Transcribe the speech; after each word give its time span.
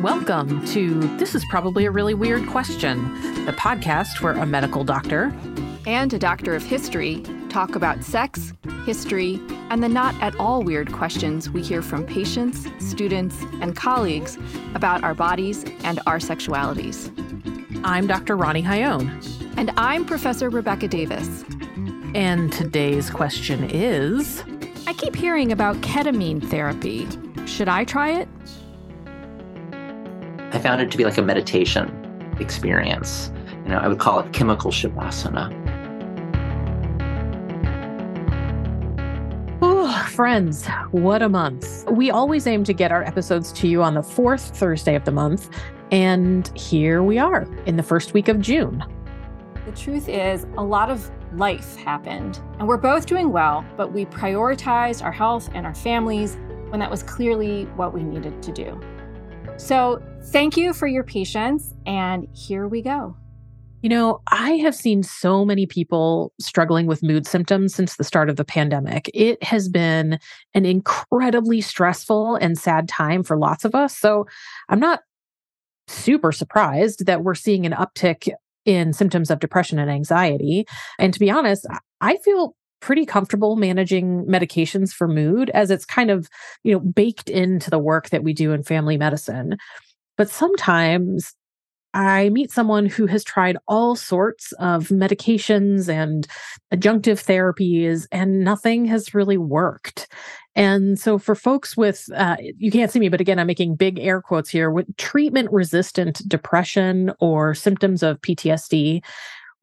Welcome 0.00 0.64
to 0.66 1.00
This 1.18 1.34
is 1.34 1.44
Probably 1.48 1.84
a 1.86 1.90
Really 1.90 2.14
Weird 2.14 2.46
Question, 2.48 3.14
the 3.46 3.52
podcast 3.52 4.20
where 4.20 4.32
a 4.32 4.44
medical 4.44 4.82
doctor 4.84 5.34
and 5.86 6.12
a 6.12 6.18
doctor 6.18 6.54
of 6.54 6.62
history 6.62 7.22
talk 7.48 7.76
about 7.76 8.02
sex, 8.02 8.52
history, 8.84 9.40
and 9.70 9.82
the 9.82 9.88
not 9.88 10.14
at 10.20 10.34
all 10.36 10.62
weird 10.62 10.92
questions 10.92 11.48
we 11.48 11.62
hear 11.62 11.80
from 11.80 12.04
patients, 12.04 12.66
students, 12.80 13.40
and 13.62 13.76
colleagues 13.76 14.36
about 14.74 15.04
our 15.04 15.14
bodies 15.14 15.64
and 15.84 16.00
our 16.06 16.18
sexualities. 16.18 17.10
I'm 17.84 18.06
Dr. 18.06 18.36
Ronni 18.36 18.64
Hayon. 18.64 19.08
And 19.56 19.70
I'm 19.76 20.04
Professor 20.04 20.50
Rebecca 20.50 20.88
Davis. 20.88 21.44
And 22.14 22.52
today's 22.52 23.10
question 23.10 23.70
is 23.70 24.42
I 24.86 24.92
keep 24.92 25.14
hearing 25.14 25.52
about 25.52 25.76
ketamine 25.76 26.46
therapy. 26.50 27.06
Should 27.46 27.68
I 27.68 27.84
try 27.84 28.10
it? 28.10 28.28
I 30.54 30.60
found 30.60 30.80
it 30.80 30.90
to 30.92 30.96
be 30.96 31.04
like 31.04 31.18
a 31.18 31.22
meditation 31.22 32.36
experience. 32.40 33.32
You 33.64 33.70
know, 33.70 33.78
I 33.78 33.88
would 33.88 33.98
call 33.98 34.20
it 34.20 34.32
chemical 34.32 34.70
shavasana. 34.70 35.52
friends, 40.14 40.68
what 40.92 41.22
a 41.22 41.28
month. 41.28 41.84
We 41.90 42.08
always 42.08 42.46
aim 42.46 42.62
to 42.64 42.72
get 42.72 42.92
our 42.92 43.02
episodes 43.02 43.50
to 43.54 43.66
you 43.66 43.82
on 43.82 43.94
the 43.94 44.02
fourth 44.02 44.56
Thursday 44.56 44.94
of 44.94 45.04
the 45.04 45.10
month. 45.10 45.50
And 45.90 46.56
here 46.56 47.02
we 47.02 47.18
are 47.18 47.48
in 47.66 47.76
the 47.76 47.82
first 47.82 48.14
week 48.14 48.28
of 48.28 48.40
June. 48.40 48.84
The 49.66 49.72
truth 49.72 50.08
is, 50.08 50.46
a 50.56 50.62
lot 50.62 50.88
of 50.88 51.10
life 51.32 51.74
happened, 51.74 52.40
and 52.60 52.68
we're 52.68 52.76
both 52.76 53.06
doing 53.06 53.32
well, 53.32 53.64
but 53.76 53.92
we 53.92 54.06
prioritized 54.06 55.02
our 55.02 55.10
health 55.10 55.50
and 55.52 55.66
our 55.66 55.74
families 55.74 56.36
when 56.68 56.78
that 56.78 56.90
was 56.92 57.02
clearly 57.02 57.64
what 57.74 57.92
we 57.92 58.04
needed 58.04 58.40
to 58.44 58.52
do. 58.52 58.80
So, 59.56 60.02
thank 60.24 60.56
you 60.56 60.72
for 60.72 60.86
your 60.86 61.04
patience, 61.04 61.74
and 61.86 62.28
here 62.34 62.68
we 62.68 62.82
go. 62.82 63.16
You 63.82 63.88
know, 63.88 64.20
I 64.28 64.52
have 64.52 64.74
seen 64.74 65.02
so 65.02 65.44
many 65.44 65.66
people 65.66 66.32
struggling 66.40 66.86
with 66.86 67.02
mood 67.02 67.26
symptoms 67.26 67.74
since 67.74 67.96
the 67.96 68.04
start 68.04 68.28
of 68.28 68.36
the 68.36 68.44
pandemic. 68.44 69.10
It 69.14 69.42
has 69.42 69.68
been 69.68 70.18
an 70.54 70.64
incredibly 70.64 71.60
stressful 71.60 72.36
and 72.36 72.58
sad 72.58 72.88
time 72.88 73.22
for 73.22 73.36
lots 73.38 73.64
of 73.64 73.74
us. 73.74 73.96
So, 73.96 74.26
I'm 74.68 74.80
not 74.80 75.00
super 75.86 76.32
surprised 76.32 77.06
that 77.06 77.22
we're 77.22 77.34
seeing 77.34 77.66
an 77.66 77.72
uptick 77.72 78.30
in 78.64 78.92
symptoms 78.92 79.30
of 79.30 79.38
depression 79.38 79.78
and 79.78 79.90
anxiety. 79.90 80.66
And 80.98 81.12
to 81.12 81.20
be 81.20 81.30
honest, 81.30 81.66
I 82.00 82.16
feel 82.18 82.56
pretty 82.84 83.06
comfortable 83.06 83.56
managing 83.56 84.26
medications 84.26 84.92
for 84.92 85.08
mood 85.08 85.48
as 85.54 85.70
it's 85.70 85.86
kind 85.86 86.10
of, 86.10 86.28
you 86.64 86.72
know, 86.74 86.80
baked 86.80 87.30
into 87.30 87.70
the 87.70 87.78
work 87.78 88.10
that 88.10 88.22
we 88.22 88.34
do 88.34 88.52
in 88.52 88.62
family 88.62 88.98
medicine. 88.98 89.56
But 90.18 90.28
sometimes 90.28 91.32
I 91.94 92.28
meet 92.28 92.50
someone 92.50 92.84
who 92.84 93.06
has 93.06 93.24
tried 93.24 93.56
all 93.68 93.96
sorts 93.96 94.52
of 94.58 94.88
medications 94.88 95.88
and 95.88 96.26
adjunctive 96.74 97.24
therapies, 97.24 98.06
and 98.12 98.44
nothing 98.44 98.84
has 98.84 99.14
really 99.14 99.38
worked. 99.38 100.06
And 100.54 100.98
so, 100.98 101.16
for 101.16 101.34
folks 101.34 101.78
with, 101.78 102.04
uh, 102.14 102.36
you 102.58 102.70
can't 102.70 102.90
see 102.90 103.00
me, 103.00 103.08
but 103.08 103.22
again, 103.22 103.38
I'm 103.38 103.46
making 103.46 103.76
big 103.76 103.98
air 103.98 104.20
quotes 104.20 104.50
here 104.50 104.70
with 104.70 104.94
treatment 104.98 105.50
resistant 105.52 106.28
depression 106.28 107.12
or 107.18 107.54
symptoms 107.54 108.02
of 108.02 108.20
PTSD, 108.20 109.02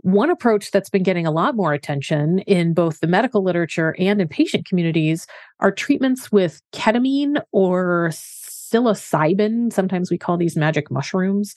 one 0.03 0.29
approach 0.29 0.71
that's 0.71 0.89
been 0.89 1.03
getting 1.03 1.25
a 1.25 1.31
lot 1.31 1.55
more 1.55 1.73
attention 1.73 2.39
in 2.39 2.73
both 2.73 2.99
the 2.99 3.07
medical 3.07 3.43
literature 3.43 3.95
and 3.99 4.21
in 4.21 4.27
patient 4.27 4.65
communities 4.65 5.27
are 5.59 5.71
treatments 5.71 6.31
with 6.31 6.61
ketamine 6.73 7.41
or 7.51 8.09
psilocybin. 8.11 9.71
Sometimes 9.71 10.09
we 10.09 10.17
call 10.17 10.37
these 10.37 10.57
magic 10.57 10.89
mushrooms. 10.89 11.55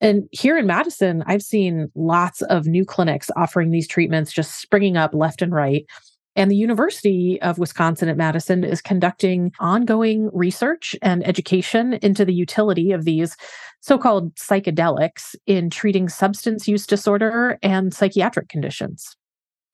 And 0.00 0.28
here 0.32 0.58
in 0.58 0.66
Madison, 0.66 1.22
I've 1.26 1.42
seen 1.42 1.90
lots 1.94 2.42
of 2.42 2.66
new 2.66 2.84
clinics 2.84 3.30
offering 3.36 3.70
these 3.70 3.88
treatments 3.88 4.32
just 4.32 4.60
springing 4.60 4.96
up 4.96 5.14
left 5.14 5.40
and 5.40 5.52
right. 5.52 5.86
And 6.36 6.50
the 6.50 6.56
University 6.56 7.40
of 7.42 7.58
Wisconsin 7.58 8.08
at 8.08 8.16
Madison 8.16 8.64
is 8.64 8.82
conducting 8.82 9.52
ongoing 9.60 10.30
research 10.32 10.96
and 11.00 11.26
education 11.26 11.94
into 12.02 12.24
the 12.24 12.34
utility 12.34 12.92
of 12.92 13.04
these 13.04 13.36
so 13.80 13.98
called 13.98 14.34
psychedelics 14.34 15.36
in 15.46 15.70
treating 15.70 16.08
substance 16.08 16.66
use 16.66 16.86
disorder 16.86 17.58
and 17.62 17.94
psychiatric 17.94 18.48
conditions. 18.48 19.16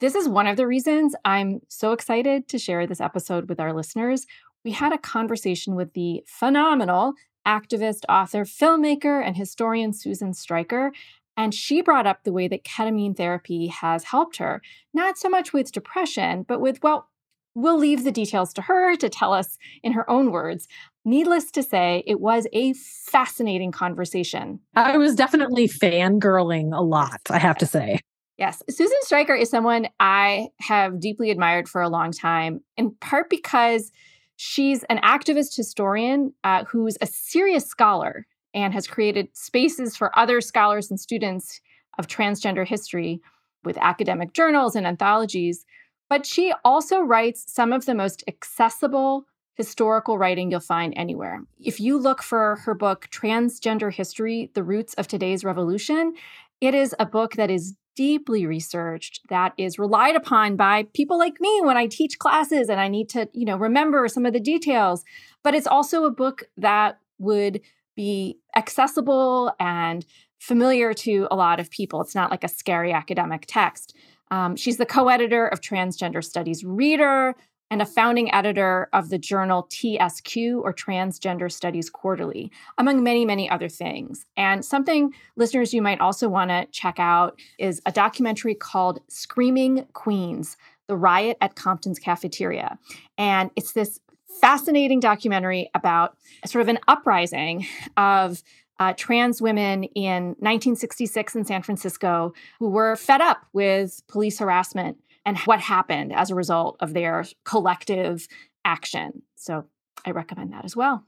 This 0.00 0.14
is 0.14 0.28
one 0.28 0.46
of 0.46 0.56
the 0.56 0.66
reasons 0.66 1.14
I'm 1.24 1.60
so 1.68 1.92
excited 1.92 2.48
to 2.48 2.58
share 2.58 2.86
this 2.86 3.00
episode 3.00 3.48
with 3.48 3.60
our 3.60 3.72
listeners. 3.72 4.26
We 4.64 4.72
had 4.72 4.92
a 4.92 4.98
conversation 4.98 5.74
with 5.74 5.92
the 5.92 6.22
phenomenal 6.26 7.14
activist, 7.46 8.00
author, 8.08 8.44
filmmaker, 8.44 9.24
and 9.24 9.36
historian 9.36 9.92
Susan 9.92 10.34
Stryker 10.34 10.92
and 11.36 11.54
she 11.54 11.80
brought 11.80 12.06
up 12.06 12.24
the 12.24 12.32
way 12.32 12.48
that 12.48 12.64
ketamine 12.64 13.16
therapy 13.16 13.68
has 13.68 14.04
helped 14.04 14.36
her, 14.38 14.60
not 14.92 15.18
so 15.18 15.28
much 15.28 15.52
with 15.52 15.72
depression, 15.72 16.44
but 16.46 16.60
with, 16.60 16.82
well, 16.82 17.08
we'll 17.54 17.78
leave 17.78 18.04
the 18.04 18.12
details 18.12 18.52
to 18.54 18.62
her 18.62 18.96
to 18.96 19.08
tell 19.08 19.32
us 19.32 19.58
in 19.82 19.92
her 19.92 20.08
own 20.08 20.30
words. 20.30 20.68
Needless 21.04 21.50
to 21.52 21.62
say, 21.62 22.02
it 22.06 22.20
was 22.20 22.46
a 22.52 22.74
fascinating 22.74 23.72
conversation. 23.72 24.60
I 24.76 24.98
was 24.98 25.14
definitely 25.14 25.68
fangirling 25.68 26.76
a 26.76 26.82
lot, 26.82 27.20
I 27.30 27.38
have 27.38 27.58
to 27.58 27.66
say. 27.66 28.00
Yes. 28.36 28.62
Susan 28.70 28.96
Stryker 29.02 29.34
is 29.34 29.50
someone 29.50 29.88
I 29.98 30.48
have 30.60 30.98
deeply 30.98 31.30
admired 31.30 31.68
for 31.68 31.82
a 31.82 31.90
long 31.90 32.12
time, 32.12 32.60
in 32.76 32.92
part 33.00 33.28
because 33.28 33.92
she's 34.36 34.82
an 34.84 34.98
activist 34.98 35.54
historian 35.54 36.32
uh, 36.44 36.64
who's 36.64 36.96
a 37.02 37.06
serious 37.06 37.66
scholar 37.66 38.26
and 38.54 38.74
has 38.74 38.86
created 38.86 39.28
spaces 39.32 39.96
for 39.96 40.16
other 40.18 40.40
scholars 40.40 40.90
and 40.90 40.98
students 40.98 41.60
of 41.98 42.06
transgender 42.06 42.66
history 42.66 43.20
with 43.64 43.78
academic 43.78 44.32
journals 44.32 44.74
and 44.74 44.86
anthologies. 44.86 45.64
But 46.08 46.26
she 46.26 46.52
also 46.64 47.00
writes 47.00 47.44
some 47.52 47.72
of 47.72 47.86
the 47.86 47.94
most 47.94 48.24
accessible 48.26 49.26
historical 49.54 50.16
writing 50.16 50.50
you'll 50.50 50.60
find 50.60 50.94
anywhere. 50.96 51.42
If 51.58 51.80
you 51.80 51.98
look 51.98 52.22
for 52.22 52.56
her 52.64 52.74
book, 52.74 53.08
Transgender 53.12 53.92
History 53.92 54.50
The 54.54 54.62
Roots 54.62 54.94
of 54.94 55.06
Today's 55.06 55.44
Revolution, 55.44 56.14
it 56.60 56.74
is 56.74 56.94
a 56.98 57.06
book 57.06 57.34
that 57.34 57.50
is 57.50 57.74
deeply 57.96 58.46
researched 58.46 59.20
that 59.28 59.52
is 59.58 59.78
relied 59.78 60.16
upon 60.16 60.56
by 60.56 60.84
people 60.94 61.18
like 61.18 61.40
me 61.40 61.60
when 61.62 61.76
I 61.76 61.86
teach 61.86 62.18
classes 62.18 62.70
and 62.70 62.80
I 62.80 62.88
need 62.88 63.10
to, 63.10 63.28
you 63.34 63.44
know, 63.44 63.56
remember 63.56 64.08
some 64.08 64.24
of 64.24 64.32
the 64.32 64.40
details. 64.40 65.04
But 65.42 65.54
it's 65.54 65.66
also 65.66 66.04
a 66.04 66.10
book 66.10 66.44
that 66.56 66.98
would 67.18 67.60
be 68.00 68.38
accessible 68.56 69.52
and 69.60 70.06
familiar 70.38 70.94
to 70.94 71.28
a 71.30 71.36
lot 71.36 71.60
of 71.60 71.70
people. 71.70 72.00
It's 72.00 72.14
not 72.14 72.30
like 72.30 72.42
a 72.42 72.48
scary 72.48 72.94
academic 72.94 73.44
text. 73.46 73.94
Um, 74.30 74.56
she's 74.56 74.78
the 74.78 74.86
co 74.86 75.08
editor 75.08 75.46
of 75.46 75.60
Transgender 75.60 76.24
Studies 76.24 76.64
Reader 76.64 77.34
and 77.70 77.82
a 77.82 77.86
founding 77.86 78.32
editor 78.32 78.88
of 78.94 79.10
the 79.10 79.18
journal 79.18 79.68
TSQ 79.70 80.62
or 80.62 80.72
Transgender 80.72 81.52
Studies 81.52 81.90
Quarterly, 81.90 82.50
among 82.78 83.02
many, 83.02 83.26
many 83.26 83.50
other 83.50 83.68
things. 83.68 84.24
And 84.34 84.64
something 84.64 85.12
listeners 85.36 85.74
you 85.74 85.82
might 85.82 86.00
also 86.00 86.30
want 86.30 86.48
to 86.48 86.66
check 86.72 86.98
out 86.98 87.38
is 87.58 87.82
a 87.84 87.92
documentary 87.92 88.54
called 88.54 89.00
Screaming 89.10 89.86
Queens 89.92 90.56
The 90.88 90.96
Riot 90.96 91.36
at 91.42 91.54
Compton's 91.54 91.98
Cafeteria. 91.98 92.78
And 93.18 93.50
it's 93.56 93.72
this 93.72 94.00
fascinating 94.40 95.00
documentary 95.00 95.70
about 95.74 96.16
sort 96.46 96.62
of 96.62 96.68
an 96.68 96.78
uprising 96.88 97.66
of 97.96 98.42
uh, 98.78 98.94
trans 98.96 99.42
women 99.42 99.84
in 99.84 100.28
1966 100.38 101.36
in 101.36 101.44
San 101.44 101.62
Francisco 101.62 102.32
who 102.58 102.68
were 102.68 102.96
fed 102.96 103.20
up 103.20 103.44
with 103.52 104.02
police 104.08 104.38
harassment 104.38 104.96
and 105.26 105.38
what 105.40 105.60
happened 105.60 106.14
as 106.14 106.30
a 106.30 106.34
result 106.34 106.76
of 106.80 106.94
their 106.94 107.24
collective 107.44 108.26
action. 108.64 109.22
So 109.36 109.66
I 110.06 110.12
recommend 110.12 110.52
that 110.54 110.64
as 110.64 110.74
well. 110.74 111.04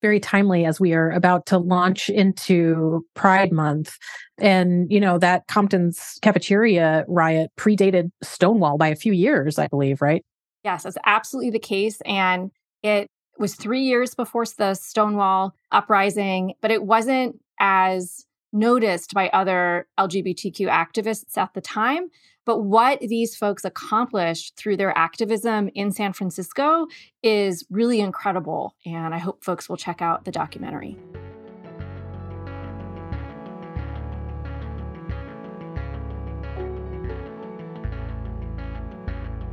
Very 0.00 0.18
timely 0.18 0.64
as 0.64 0.80
we 0.80 0.92
are 0.94 1.12
about 1.12 1.46
to 1.46 1.58
launch 1.58 2.08
into 2.10 3.06
Pride 3.14 3.52
Month. 3.52 3.96
And, 4.38 4.90
you 4.90 4.98
know, 4.98 5.16
that 5.18 5.46
Compton's 5.46 6.18
cafeteria 6.22 7.04
riot 7.06 7.52
predated 7.56 8.10
Stonewall 8.20 8.76
by 8.78 8.88
a 8.88 8.96
few 8.96 9.12
years, 9.12 9.60
I 9.60 9.68
believe, 9.68 10.02
right? 10.02 10.24
Yes, 10.64 10.84
that's 10.84 10.98
absolutely 11.04 11.50
the 11.50 11.58
case. 11.58 12.00
And 12.02 12.50
it 12.82 13.08
was 13.38 13.54
three 13.54 13.82
years 13.82 14.14
before 14.14 14.44
the 14.56 14.74
Stonewall 14.74 15.54
uprising, 15.70 16.54
but 16.60 16.70
it 16.70 16.84
wasn't 16.84 17.40
as 17.58 18.26
noticed 18.52 19.14
by 19.14 19.28
other 19.30 19.86
LGBTQ 19.98 20.68
activists 20.68 21.36
at 21.38 21.54
the 21.54 21.60
time. 21.60 22.08
But 22.44 22.60
what 22.60 23.00
these 23.00 23.36
folks 23.36 23.64
accomplished 23.64 24.56
through 24.56 24.76
their 24.76 24.96
activism 24.98 25.70
in 25.74 25.92
San 25.92 26.12
Francisco 26.12 26.86
is 27.22 27.64
really 27.70 28.00
incredible. 28.00 28.74
And 28.84 29.14
I 29.14 29.18
hope 29.18 29.44
folks 29.44 29.68
will 29.68 29.76
check 29.76 30.02
out 30.02 30.24
the 30.24 30.32
documentary. 30.32 30.98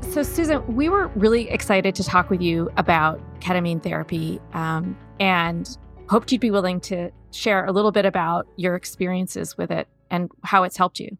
So, 0.10 0.24
Susan, 0.24 0.76
we 0.76 0.90
were 0.90 1.10
really 1.10 1.48
excited 1.52 1.94
to 1.94 2.04
talk 2.04 2.32
with 2.32 2.42
you 2.42 2.72
about 2.78 3.22
ketamine 3.42 3.82
therapy. 3.84 4.40
Um, 4.54 4.98
and 5.20 5.78
hoped 6.10 6.32
you'd 6.32 6.42
be 6.42 6.50
willing 6.50 6.82
to 6.82 7.12
share 7.32 7.64
a 7.66 7.72
little 7.72 7.92
bit 7.92 8.06
about 8.06 8.48
your 8.56 8.76
experiences 8.76 9.56
with 9.56 9.70
it 9.70 9.88
and 10.10 10.32
how 10.44 10.64
it's 10.64 10.78
helped 10.78 11.00
you. 11.00 11.16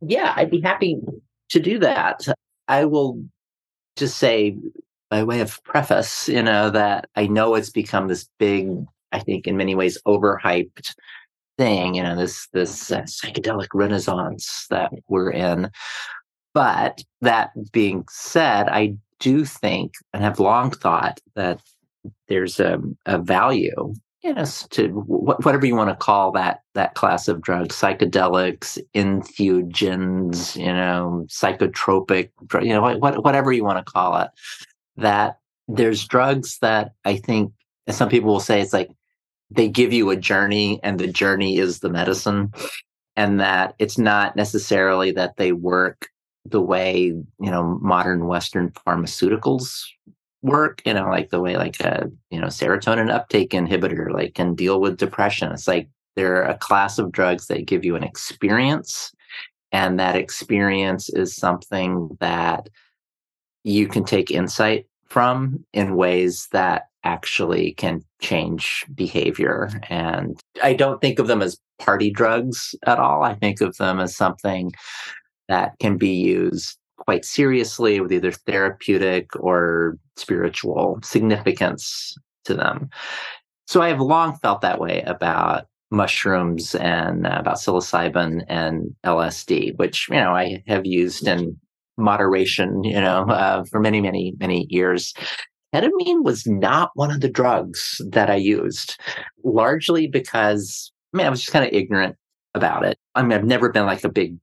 Yeah, 0.00 0.34
I'd 0.36 0.52
be 0.52 0.60
happy 0.60 1.00
to 1.50 1.58
do 1.58 1.80
that. 1.80 2.28
I 2.68 2.84
will 2.84 3.24
just 3.96 4.18
say, 4.18 4.56
by 5.10 5.24
way 5.24 5.40
of 5.40 5.60
preface, 5.64 6.28
you 6.28 6.44
know, 6.44 6.70
that 6.70 7.08
I 7.16 7.26
know 7.26 7.56
it's 7.56 7.70
become 7.70 8.06
this 8.06 8.28
big, 8.38 8.68
I 9.10 9.18
think, 9.18 9.48
in 9.48 9.56
many 9.56 9.74
ways, 9.74 9.98
overhyped 10.06 10.94
thing. 11.58 11.96
You 11.96 12.04
know, 12.04 12.14
this 12.14 12.46
this 12.52 12.92
uh, 12.92 13.02
psychedelic 13.02 13.68
renaissance 13.74 14.68
that 14.70 14.92
we're 15.08 15.32
in. 15.32 15.72
But 16.54 17.02
that 17.20 17.52
being 17.72 18.04
said, 18.10 18.68
I 18.68 18.96
do 19.20 19.44
think 19.44 19.94
and 20.12 20.22
have 20.22 20.40
long 20.40 20.70
thought 20.70 21.20
that 21.34 21.60
there's 22.28 22.58
a, 22.58 22.80
a 23.06 23.18
value 23.18 23.94
yes 24.22 24.66
to 24.68 24.88
whatever 24.88 25.66
you 25.66 25.74
want 25.74 25.90
to 25.90 25.96
call 25.96 26.32
that 26.32 26.60
that 26.74 26.94
class 26.94 27.28
of 27.28 27.40
drugs 27.40 27.76
psychedelics 27.76 28.78
entheogens 28.94 30.56
you 30.56 30.72
know 30.72 31.24
psychotropic 31.28 32.30
you 32.62 32.72
know 32.72 32.82
what, 32.98 33.24
whatever 33.24 33.52
you 33.52 33.64
want 33.64 33.84
to 33.84 33.92
call 33.92 34.16
it 34.20 34.30
that 34.96 35.38
there's 35.68 36.06
drugs 36.06 36.58
that 36.60 36.92
i 37.04 37.16
think 37.16 37.52
some 37.90 38.08
people 38.08 38.32
will 38.32 38.40
say 38.40 38.60
it's 38.60 38.72
like 38.72 38.90
they 39.50 39.68
give 39.68 39.92
you 39.92 40.10
a 40.10 40.16
journey 40.16 40.80
and 40.82 40.98
the 40.98 41.08
journey 41.08 41.58
is 41.58 41.80
the 41.80 41.90
medicine 41.90 42.52
and 43.16 43.40
that 43.40 43.74
it's 43.78 43.98
not 43.98 44.34
necessarily 44.36 45.12
that 45.12 45.36
they 45.36 45.52
work 45.52 46.08
the 46.44 46.60
way 46.60 46.96
you 47.04 47.50
know 47.50 47.78
modern 47.80 48.26
western 48.26 48.70
pharmaceuticals 48.70 49.84
work 50.42 50.82
you 50.84 50.92
know 50.92 51.08
like 51.08 51.30
the 51.30 51.40
way 51.40 51.56
like 51.56 51.78
a 51.80 52.10
you 52.30 52.40
know 52.40 52.48
serotonin 52.48 53.10
uptake 53.10 53.50
inhibitor 53.50 54.12
like 54.12 54.34
can 54.34 54.54
deal 54.54 54.80
with 54.80 54.96
depression. 54.96 55.52
It's 55.52 55.68
like 55.68 55.88
they're 56.16 56.42
a 56.42 56.58
class 56.58 56.98
of 56.98 57.12
drugs 57.12 57.46
that 57.46 57.66
give 57.66 57.84
you 57.84 57.96
an 57.96 58.02
experience 58.02 59.12
and 59.70 59.98
that 59.98 60.16
experience 60.16 61.08
is 61.08 61.34
something 61.34 62.16
that 62.20 62.68
you 63.64 63.88
can 63.88 64.04
take 64.04 64.30
insight 64.30 64.86
from 65.06 65.64
in 65.72 65.96
ways 65.96 66.48
that 66.52 66.88
actually 67.04 67.72
can 67.72 68.02
change 68.20 68.84
behavior. 68.94 69.70
And 69.88 70.38
i 70.62 70.74
don't 70.74 71.00
think 71.00 71.18
of 71.18 71.26
them 71.26 71.42
as 71.42 71.58
party 71.78 72.10
drugs 72.10 72.74
at 72.86 72.98
all. 72.98 73.22
I 73.22 73.34
think 73.34 73.60
of 73.60 73.76
them 73.76 73.98
as 73.98 74.14
something 74.14 74.72
that 75.52 75.78
can 75.78 75.98
be 75.98 76.14
used 76.14 76.78
quite 76.96 77.24
seriously 77.24 78.00
with 78.00 78.12
either 78.12 78.32
therapeutic 78.32 79.28
or 79.38 79.98
spiritual 80.16 80.98
significance 81.02 82.14
to 82.44 82.54
them. 82.54 82.88
So 83.66 83.82
I 83.82 83.88
have 83.88 84.00
long 84.00 84.36
felt 84.38 84.60
that 84.62 84.80
way 84.80 85.02
about 85.02 85.66
mushrooms 85.90 86.74
and 86.76 87.26
uh, 87.26 87.36
about 87.38 87.56
psilocybin 87.56 88.44
and 88.48 88.94
LSD, 89.04 89.76
which 89.76 90.08
you 90.08 90.16
know 90.16 90.34
I 90.34 90.62
have 90.66 90.86
used 90.86 91.28
in 91.28 91.56
moderation, 91.98 92.82
you 92.82 93.00
know, 93.00 93.22
uh, 93.28 93.64
for 93.64 93.78
many, 93.78 94.00
many, 94.00 94.34
many 94.38 94.66
years. 94.70 95.12
Ketamine 95.74 96.22
was 96.22 96.46
not 96.46 96.90
one 96.94 97.10
of 97.10 97.20
the 97.20 97.30
drugs 97.30 98.00
that 98.10 98.30
I 98.30 98.36
used, 98.36 98.98
largely 99.44 100.06
because 100.06 100.92
I 101.12 101.18
mean 101.18 101.26
I 101.26 101.30
was 101.30 101.40
just 101.40 101.52
kind 101.52 101.64
of 101.64 101.72
ignorant 101.72 102.16
about 102.54 102.84
it. 102.84 102.98
I 103.14 103.22
mean 103.22 103.32
I've 103.32 103.44
never 103.44 103.70
been 103.70 103.86
like 103.86 104.04
a 104.04 104.08
big 104.10 104.36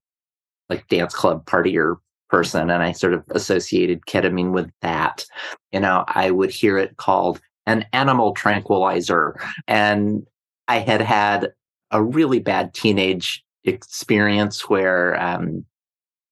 like 0.70 0.88
dance 0.88 1.14
club 1.14 1.46
partier 1.46 1.98
person 2.30 2.70
and 2.70 2.84
I 2.84 2.92
sort 2.92 3.14
of 3.14 3.24
associated 3.32 4.06
ketamine 4.06 4.52
with 4.52 4.72
that. 4.82 5.26
You 5.72 5.80
know, 5.80 6.06
I 6.08 6.32
would 6.32 6.52
hear 6.52 6.78
it 6.78 6.98
called 6.98 7.42
an 7.66 7.86
animal 7.94 8.34
tranquilizer. 8.34 9.40
And 9.68 10.26
I 10.68 10.80
had 10.80 11.02
had 11.02 11.54
a 11.92 12.04
really 12.04 12.40
bad 12.40 12.74
teenage 12.74 13.44
experience 13.64 14.70
where, 14.70 15.20
um, 15.22 15.66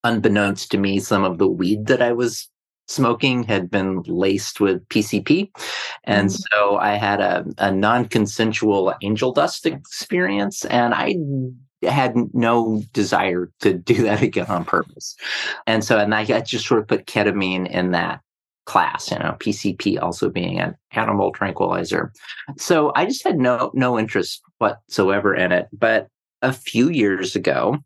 unbeknownst 0.03 0.71
to 0.71 0.77
me, 0.77 0.99
some 0.99 1.23
of 1.23 1.37
the 1.37 1.47
weed 1.47 1.87
that 1.87 2.01
I 2.01 2.13
was 2.13 2.49
smoking 2.87 3.43
had 3.43 3.69
been 3.69 4.01
laced 4.03 4.59
with 4.59 4.87
PCP. 4.89 5.49
And 6.05 6.29
mm. 6.29 6.41
so 6.53 6.77
I 6.77 6.91
had 6.91 7.19
a, 7.19 7.45
a 7.57 7.71
non 7.71 8.05
consensual 8.05 8.93
angel 9.01 9.33
dust 9.33 9.65
experience. 9.65 10.65
And 10.65 10.93
I 10.93 11.15
had 11.83 12.15
no 12.33 12.83
desire 12.93 13.51
to 13.61 13.73
do 13.73 13.93
that 14.03 14.21
again 14.21 14.47
on 14.47 14.65
purpose. 14.65 15.15
And 15.65 15.83
so, 15.83 15.99
and 15.99 16.13
I, 16.13 16.21
I 16.21 16.41
just 16.41 16.67
sort 16.67 16.81
of 16.81 16.87
put 16.87 17.05
ketamine 17.05 17.69
in 17.69 17.91
that 17.91 18.21
class, 18.65 19.09
you 19.11 19.17
know, 19.17 19.35
PCP 19.39 20.01
also 20.01 20.29
being 20.29 20.59
an 20.59 20.75
animal 20.91 21.31
tranquilizer. 21.31 22.11
So 22.57 22.91
I 22.95 23.05
just 23.05 23.23
had 23.23 23.39
no 23.39 23.71
no 23.73 23.97
interest 23.97 24.41
whatsoever 24.59 25.33
in 25.33 25.51
it. 25.51 25.67
But 25.71 26.07
a 26.41 26.53
few 26.53 26.89
years 26.89 27.35
ago, 27.35 27.77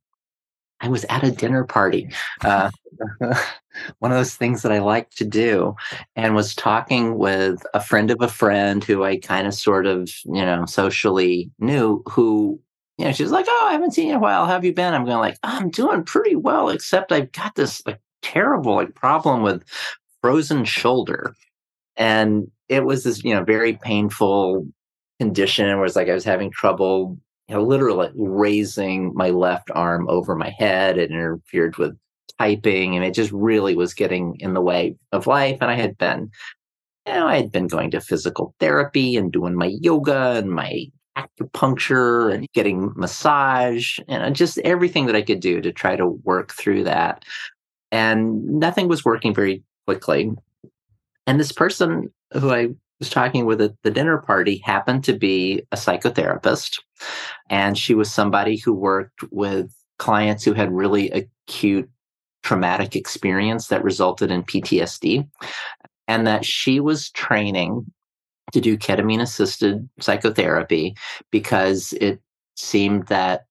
I 0.81 0.89
was 0.89 1.05
at 1.09 1.23
a 1.23 1.31
dinner 1.31 1.63
party, 1.63 2.09
uh, 2.43 2.71
one 3.99 4.11
of 4.11 4.17
those 4.17 4.35
things 4.35 4.63
that 4.63 4.71
I 4.71 4.79
like 4.79 5.11
to 5.11 5.25
do, 5.25 5.75
and 6.15 6.35
was 6.35 6.55
talking 6.55 7.17
with 7.17 7.63
a 7.75 7.79
friend 7.79 8.09
of 8.09 8.17
a 8.19 8.27
friend 8.27 8.83
who 8.83 9.03
I 9.03 9.17
kind 9.17 9.47
of 9.47 9.53
sort 9.53 9.85
of, 9.85 10.09
you 10.25 10.43
know, 10.43 10.65
socially 10.65 11.51
knew, 11.59 12.01
who 12.09 12.59
you 12.97 13.05
know, 13.05 13.11
she's 13.11 13.31
like, 13.31 13.45
"Oh, 13.47 13.65
I 13.69 13.73
haven't 13.73 13.93
seen 13.93 14.07
you 14.07 14.13
in 14.13 14.17
a 14.17 14.21
while. 14.21 14.45
How 14.45 14.53
have 14.53 14.65
you 14.65 14.73
been?" 14.73 14.93
I'm 14.93 15.05
going 15.05 15.17
like, 15.19 15.38
"I'm 15.43 15.69
doing 15.69 16.03
pretty 16.03 16.35
well, 16.35 16.69
except 16.69 17.11
I've 17.11 17.31
got 17.31 17.55
this 17.55 17.81
like 17.85 17.99
terrible 18.21 18.75
like 18.75 18.95
problem 18.95 19.41
with 19.43 19.63
frozen 20.21 20.65
shoulder." 20.65 21.35
And 21.97 22.49
it 22.69 22.85
was 22.85 23.03
this, 23.03 23.23
you 23.23 23.33
know, 23.33 23.43
very 23.43 23.73
painful 23.73 24.65
condition 25.19 25.75
where 25.77 25.85
it's 25.85 25.95
like 25.95 26.09
I 26.09 26.13
was 26.13 26.23
having 26.23 26.51
trouble, 26.51 27.17
you 27.47 27.55
know, 27.55 27.63
literally 27.63 28.09
raising 28.15 29.13
my 29.13 29.29
left 29.29 29.69
arm 29.75 30.07
over 30.09 30.35
my 30.35 30.49
head. 30.57 30.97
It 30.97 31.11
interfered 31.11 31.77
with 31.77 31.97
typing 32.39 32.95
and 32.95 33.05
it 33.05 33.13
just 33.13 33.31
really 33.31 33.75
was 33.75 33.93
getting 33.93 34.35
in 34.39 34.53
the 34.53 34.61
way 34.61 34.95
of 35.11 35.27
life. 35.27 35.57
And 35.61 35.69
I 35.69 35.75
had 35.75 35.97
been, 35.97 36.31
you 37.07 37.13
know, 37.13 37.27
I 37.27 37.35
had 37.35 37.51
been 37.51 37.67
going 37.67 37.91
to 37.91 38.01
physical 38.01 38.55
therapy 38.59 39.15
and 39.15 39.31
doing 39.31 39.55
my 39.55 39.73
yoga 39.81 40.31
and 40.38 40.49
my 40.49 40.85
acupuncture 41.18 42.34
and 42.34 42.48
getting 42.54 42.94
massage 42.96 44.00
and 44.08 44.24
uh, 44.24 44.30
just 44.30 44.58
everything 44.60 45.06
that 45.06 45.16
I 45.16 45.22
could 45.22 45.40
do 45.40 45.62
to 45.62 45.72
try 45.72 45.96
to 45.96 46.08
work 46.08 46.54
through 46.54 46.84
that. 46.86 47.25
And 47.92 48.46
nothing 48.46 48.88
was 48.88 49.04
working 49.04 49.34
very 49.34 49.63
quickly. 49.86 50.31
And 51.28 51.40
this 51.40 51.52
person 51.52 52.12
who 52.34 52.52
I 52.52 52.69
was 53.00 53.10
talking 53.10 53.46
with 53.46 53.62
at 53.62 53.74
the 53.84 53.92
dinner 53.92 54.19
party 54.19 54.62
happened 54.63 55.04
to 55.06 55.13
be 55.13 55.63
a 55.72 55.75
psychotherapist. 55.75 56.80
And 57.50 57.78
she 57.78 57.94
was 57.94 58.12
somebody 58.12 58.58
who 58.58 58.74
worked 58.74 59.24
with 59.32 59.75
clients 59.98 60.44
who 60.44 60.53
had 60.53 60.72
really 60.72 61.10
acute 61.12 61.89
traumatic 62.44 62.96
experience 62.96 63.68
that 63.68 63.84
resulted 63.84 64.32
in 64.32 64.44
PTSD. 64.44 65.27
And 66.08 66.27
that 66.27 66.46
she 66.46 66.80
was 66.80 67.10
training 67.12 67.86
to 68.51 68.62
do 68.62 68.77
ketamine 68.77 69.22
assisted 69.22 69.88
psychotherapy 70.00 70.96
because 71.31 71.93
it 71.93 72.22
seemed 72.55 73.08
that 73.08 73.46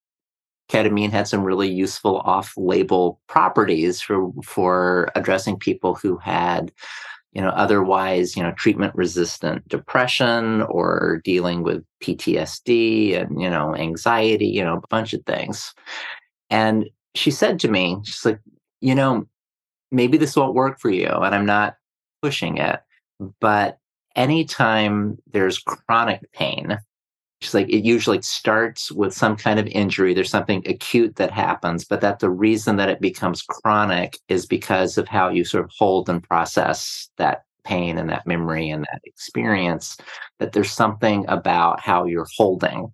ketamine 0.71 1.11
had 1.11 1.26
some 1.26 1.42
really 1.42 1.69
useful 1.69 2.19
off-label 2.21 3.21
properties 3.26 4.00
for 4.00 4.30
for 4.45 5.11
addressing 5.16 5.59
people 5.59 5.95
who 5.97 6.16
had 6.16 6.73
you 7.33 7.42
know 7.42 7.49
otherwise 7.50 8.37
you 8.37 8.42
know 8.42 8.52
treatment 8.52 8.95
resistant 8.95 9.66
depression 9.69 10.62
or 10.62 11.21
dealing 11.25 11.64
with 11.64 11.85
PTSD 12.02 13.21
and 13.21 13.40
you 13.40 13.50
know 13.50 13.75
anxiety 13.75 14.47
you 14.47 14.64
know 14.64 14.76
a 14.76 14.88
bunch 14.88 15.12
of 15.12 15.25
things. 15.26 15.75
And 16.50 16.88
she 17.14 17.30
said 17.33 17.59
to 17.61 17.69
me 17.69 17.99
she's 18.04 18.25
like 18.25 18.40
you 18.80 18.95
know 18.95 19.26
maybe 19.90 20.19
this 20.19 20.37
won't 20.37 20.54
work 20.54 20.78
for 20.78 20.90
you 20.90 21.09
and 21.09 21.35
I'm 21.35 21.47
not 21.47 21.75
pushing 22.23 22.59
it 22.59 22.80
but 23.40 23.79
anytime 24.17 25.19
there's 25.33 25.59
chronic 25.59 26.31
pain, 26.33 26.79
it's 27.40 27.55
like 27.55 27.69
it 27.71 27.85
usually 27.85 28.21
starts 28.21 28.93
with 28.93 29.14
some 29.14 29.35
kind 29.37 29.59
of 29.59 29.67
injury. 29.69 30.12
There's 30.12 30.31
something 30.31 30.62
acute 30.67 31.17
that 31.17 31.31
happens, 31.31 31.85
but 31.85 32.02
that 32.02 32.19
the 32.19 32.29
reason 32.29 32.76
that 32.76 32.90
it 32.90 33.00
becomes 33.00 33.43
chronic 33.43 34.19
is 34.29 34.45
because 34.45 34.99
of 34.99 35.09
how 35.09 35.31
you 35.31 35.45
sort 35.45 35.64
of 35.64 35.71
hold 35.76 36.11
and 36.11 36.23
process 36.23 37.09
that 37.17 37.45
pain 37.64 37.97
and 37.97 38.11
that 38.11 38.26
memory 38.26 38.69
and 38.69 38.85
that 38.85 39.00
experience. 39.05 39.97
That 40.38 40.52
there's 40.52 40.71
something 40.71 41.25
about 41.29 41.81
how 41.81 42.05
you're 42.05 42.29
holding 42.37 42.93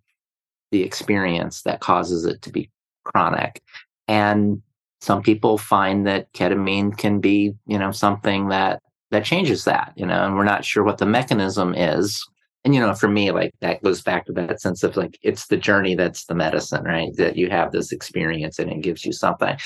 the 0.70 0.82
experience 0.82 1.62
that 1.62 1.80
causes 1.80 2.24
it 2.24 2.42
to 2.42 2.50
be 2.50 2.70
chronic. 3.04 3.62
And 4.06 4.62
some 5.00 5.22
people 5.22 5.58
find 5.58 6.06
that 6.06 6.32
ketamine 6.32 6.96
can 6.96 7.20
be, 7.20 7.54
you 7.66 7.78
know, 7.78 7.90
something 7.90 8.48
that 8.48 8.80
that 9.16 9.24
changes 9.24 9.64
that, 9.64 9.94
you 9.96 10.04
know, 10.04 10.26
and 10.26 10.36
we're 10.36 10.44
not 10.44 10.64
sure 10.64 10.84
what 10.84 10.98
the 10.98 11.06
mechanism 11.06 11.74
is. 11.74 12.22
And, 12.64 12.74
you 12.74 12.80
know, 12.80 12.92
for 12.94 13.08
me, 13.08 13.30
like 13.30 13.52
that 13.60 13.82
goes 13.82 14.02
back 14.02 14.26
to 14.26 14.32
that 14.34 14.60
sense 14.60 14.82
of 14.82 14.94
like, 14.94 15.18
it's 15.22 15.46
the 15.46 15.56
journey 15.56 15.94
that's 15.94 16.26
the 16.26 16.34
medicine, 16.34 16.84
right? 16.84 17.16
That 17.16 17.36
you 17.36 17.48
have 17.48 17.72
this 17.72 17.92
experience 17.92 18.58
and 18.58 18.70
it 18.70 18.82
gives 18.82 19.06
you 19.06 19.12
something. 19.12 19.56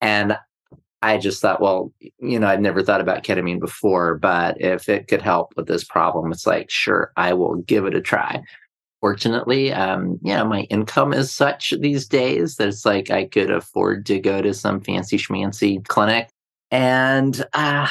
And 0.00 0.38
I 1.02 1.18
just 1.18 1.42
thought, 1.42 1.60
well, 1.60 1.92
you 2.18 2.38
know, 2.40 2.46
I'd 2.46 2.62
never 2.62 2.82
thought 2.82 3.02
about 3.02 3.24
ketamine 3.24 3.60
before, 3.60 4.16
but 4.16 4.58
if 4.58 4.88
it 4.88 5.06
could 5.06 5.20
help 5.20 5.52
with 5.56 5.66
this 5.66 5.84
problem, 5.84 6.32
it's 6.32 6.46
like, 6.46 6.70
sure, 6.70 7.12
I 7.16 7.34
will 7.34 7.56
give 7.56 7.84
it 7.84 7.94
a 7.94 8.00
try. 8.00 8.42
fortunately, 9.02 9.72
um, 9.72 10.18
you 10.22 10.32
know, 10.32 10.44
my 10.46 10.60
income 10.70 11.12
is 11.12 11.30
such 11.30 11.74
these 11.80 12.06
days 12.06 12.54
that 12.56 12.68
it's 12.68 12.86
like 12.86 13.10
I 13.10 13.24
could 13.24 13.50
afford 13.50 14.06
to 14.06 14.20
go 14.20 14.40
to 14.40 14.54
some 14.54 14.80
fancy 14.80 15.18
schmancy 15.18 15.84
clinic. 15.88 16.30
And 16.72 17.44
uh, 17.52 17.86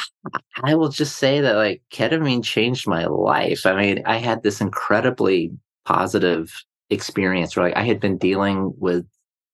I 0.63 0.73
will 0.73 0.89
just 0.89 1.17
say 1.17 1.39
that 1.39 1.55
like 1.55 1.83
ketamine 1.93 2.43
changed 2.43 2.87
my 2.87 3.05
life. 3.05 3.67
I 3.67 3.79
mean, 3.79 4.01
I 4.07 4.17
had 4.17 4.41
this 4.41 4.59
incredibly 4.59 5.51
positive 5.85 6.51
experience 6.89 7.55
where 7.55 7.67
like 7.67 7.77
I 7.77 7.83
had 7.83 7.99
been 7.99 8.17
dealing 8.17 8.73
with 8.79 9.05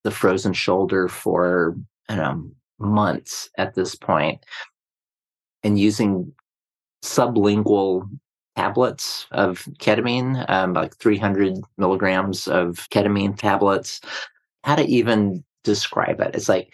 the 0.06 0.12
frozen 0.12 0.54
shoulder 0.54 1.10
for 1.10 1.76
I 2.08 2.16
don't 2.16 2.24
know 2.24 2.52
months 2.80 3.50
at 3.58 3.76
this 3.76 3.96
point 3.96 4.46
and 5.62 5.78
using 5.78 6.32
sublingual 7.04 8.10
tablets 8.56 9.28
of 9.32 9.68
ketamine, 9.80 10.50
um, 10.50 10.74
like 10.74 10.96
300 10.98 11.56
milligrams 11.78 12.48
of 12.48 12.88
ketamine 12.92 13.38
tablets. 13.38 14.00
How 14.64 14.76
to 14.76 14.86
even 14.86 15.44
describe 15.64 16.22
it? 16.22 16.34
It's 16.34 16.48
like 16.48 16.74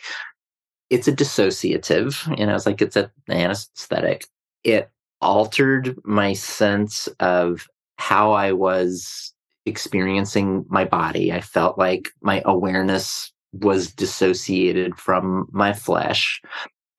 it's 0.93 1.07
a 1.07 1.11
dissociative, 1.11 2.37
you 2.37 2.45
know, 2.45 2.53
it's 2.53 2.67
like 2.67 2.79
it's 2.79 2.95
an 2.95 3.09
anesthetic. 3.27 4.27
It 4.63 4.91
altered 5.21 5.97
my 6.03 6.33
sense 6.33 7.07
of 7.19 7.67
how 7.97 8.33
I 8.33 8.51
was 8.51 9.33
experiencing 9.65 10.65
my 10.69 10.85
body. 10.85 11.33
I 11.33 11.41
felt 11.41 11.79
like 11.79 12.11
my 12.21 12.43
awareness 12.45 13.33
was 13.53 13.91
dissociated 13.91 14.95
from 14.95 15.47
my 15.51 15.73
flesh. 15.73 16.39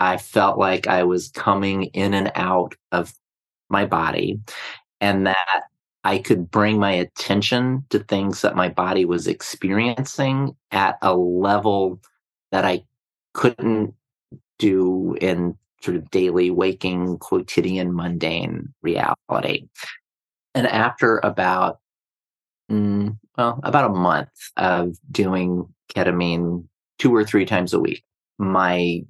I 0.00 0.16
felt 0.16 0.58
like 0.58 0.88
I 0.88 1.04
was 1.04 1.28
coming 1.28 1.84
in 1.84 2.14
and 2.14 2.32
out 2.34 2.74
of 2.90 3.14
my 3.68 3.86
body 3.86 4.40
and 5.00 5.28
that 5.28 5.62
I 6.02 6.18
could 6.18 6.50
bring 6.50 6.80
my 6.80 6.92
attention 6.92 7.84
to 7.90 8.00
things 8.00 8.42
that 8.42 8.56
my 8.56 8.68
body 8.70 9.04
was 9.04 9.28
experiencing 9.28 10.56
at 10.72 10.98
a 11.00 11.14
level 11.14 12.00
that 12.50 12.64
I 12.64 12.82
couldn't 13.34 13.94
do 14.58 15.16
in 15.20 15.56
sort 15.82 15.96
of 15.96 16.10
daily, 16.10 16.50
waking, 16.50 17.18
quotidian, 17.18 17.94
mundane 17.94 18.72
reality. 18.82 19.68
And 20.54 20.66
after 20.66 21.20
about, 21.22 21.80
mm, 22.70 23.16
well, 23.36 23.60
about 23.62 23.90
a 23.90 23.94
month 23.94 24.30
of 24.56 24.96
doing 25.10 25.68
ketamine 25.94 26.64
two 26.98 27.14
or 27.14 27.24
three 27.24 27.44
times 27.44 27.74
a 27.74 27.80
week, 27.80 28.02
my 28.38 29.02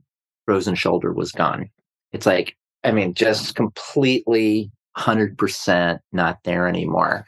frozen 0.46 0.74
shoulder 0.74 1.12
was 1.12 1.30
gone. 1.30 1.70
It's 2.12 2.26
like 2.26 2.56
I 2.84 2.92
mean, 2.92 3.14
just 3.14 3.54
completely 3.54 4.70
100% 4.96 5.98
not 6.12 6.38
there 6.44 6.68
anymore. 6.68 7.26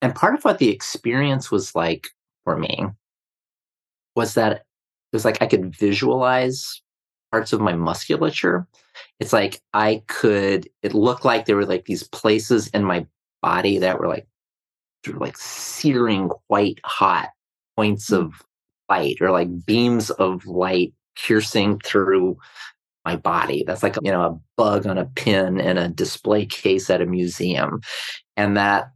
And 0.00 0.14
part 0.14 0.34
of 0.34 0.44
what 0.44 0.58
the 0.58 0.70
experience 0.70 1.50
was 1.50 1.74
like 1.74 2.08
for 2.44 2.56
me 2.56 2.86
was 4.16 4.34
that 4.34 4.64
was 5.12 5.24
like 5.24 5.40
I 5.42 5.46
could 5.46 5.74
visualize 5.74 6.82
parts 7.30 7.52
of 7.52 7.60
my 7.60 7.74
musculature. 7.74 8.66
It's 9.18 9.32
like 9.32 9.60
I 9.72 10.02
could, 10.06 10.68
it 10.82 10.94
looked 10.94 11.24
like 11.24 11.46
there 11.46 11.56
were 11.56 11.66
like 11.66 11.86
these 11.86 12.06
places 12.08 12.68
in 12.68 12.84
my 12.84 13.06
body 13.40 13.78
that 13.78 13.98
were 13.98 14.08
like, 14.08 14.26
like 15.14 15.36
searing 15.36 16.30
white 16.48 16.78
hot 16.84 17.30
points 17.76 18.10
mm. 18.10 18.18
of 18.18 18.42
light 18.88 19.16
or 19.20 19.30
like 19.30 19.64
beams 19.64 20.10
of 20.10 20.46
light 20.46 20.92
piercing 21.16 21.78
through 21.80 22.36
my 23.04 23.16
body. 23.16 23.64
That's 23.66 23.82
like, 23.82 23.96
you 24.02 24.12
know, 24.12 24.22
a 24.22 24.38
bug 24.56 24.86
on 24.86 24.98
a 24.98 25.06
pin 25.06 25.58
in 25.58 25.78
a 25.78 25.88
display 25.88 26.46
case 26.46 26.88
at 26.90 27.00
a 27.00 27.06
museum. 27.06 27.80
And 28.36 28.56
that 28.56 28.92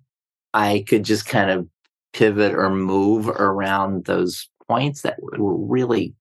I 0.55 0.85
could 0.87 1.05
just 1.05 1.27
kind 1.27 1.51
of 1.51 1.67
pivot 2.13 2.55
or 2.55 2.71
move 2.71 3.29
around 3.29 4.05
those 4.05 4.49
points 4.69 5.03
that 5.03 5.19
were 5.21 5.57
really 5.57 6.15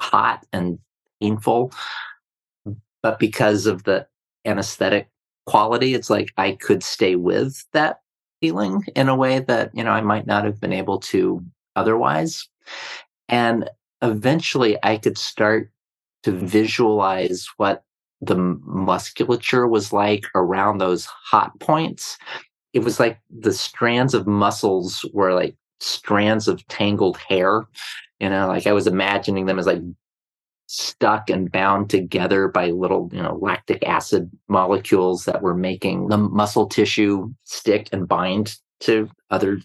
hot 0.00 0.46
and 0.52 0.78
painful. 1.20 1.72
But 3.02 3.18
because 3.18 3.66
of 3.66 3.84
the 3.84 4.06
anesthetic 4.44 5.08
quality, 5.46 5.94
it's 5.94 6.10
like 6.10 6.32
I 6.36 6.52
could 6.52 6.82
stay 6.82 7.16
with 7.16 7.64
that 7.72 8.00
feeling 8.40 8.84
in 8.94 9.08
a 9.08 9.16
way 9.16 9.40
that, 9.40 9.70
you 9.74 9.84
know, 9.84 9.90
I 9.90 10.00
might 10.00 10.26
not 10.26 10.44
have 10.44 10.60
been 10.60 10.72
able 10.72 10.98
to 11.00 11.44
otherwise. 11.76 12.48
And 13.28 13.68
eventually 14.02 14.78
I 14.82 14.96
could 14.96 15.18
start 15.18 15.70
to 16.22 16.32
visualize 16.32 17.46
what 17.56 17.84
the 18.20 18.36
musculature 18.36 19.66
was 19.66 19.92
like 19.92 20.24
around 20.34 20.78
those 20.78 21.06
hot 21.06 21.58
points. 21.60 22.18
It 22.72 22.80
was 22.80 23.00
like 23.00 23.18
the 23.30 23.52
strands 23.52 24.14
of 24.14 24.26
muscles 24.26 25.08
were 25.12 25.32
like 25.32 25.56
strands 25.80 26.48
of 26.48 26.66
tangled 26.68 27.16
hair. 27.16 27.64
You 28.18 28.28
know, 28.28 28.48
like 28.48 28.66
I 28.66 28.72
was 28.72 28.86
imagining 28.86 29.46
them 29.46 29.58
as 29.58 29.66
like 29.66 29.82
stuck 30.66 31.28
and 31.30 31.50
bound 31.50 31.90
together 31.90 32.46
by 32.48 32.70
little, 32.70 33.10
you 33.12 33.22
know, 33.22 33.38
lactic 33.40 33.82
acid 33.84 34.30
molecules 34.48 35.24
that 35.24 35.42
were 35.42 35.54
making 35.54 36.08
the 36.08 36.18
muscle 36.18 36.66
tissue 36.66 37.32
stick 37.44 37.88
and 37.92 38.06
bind 38.06 38.56
to 38.80 39.10
other 39.30 39.60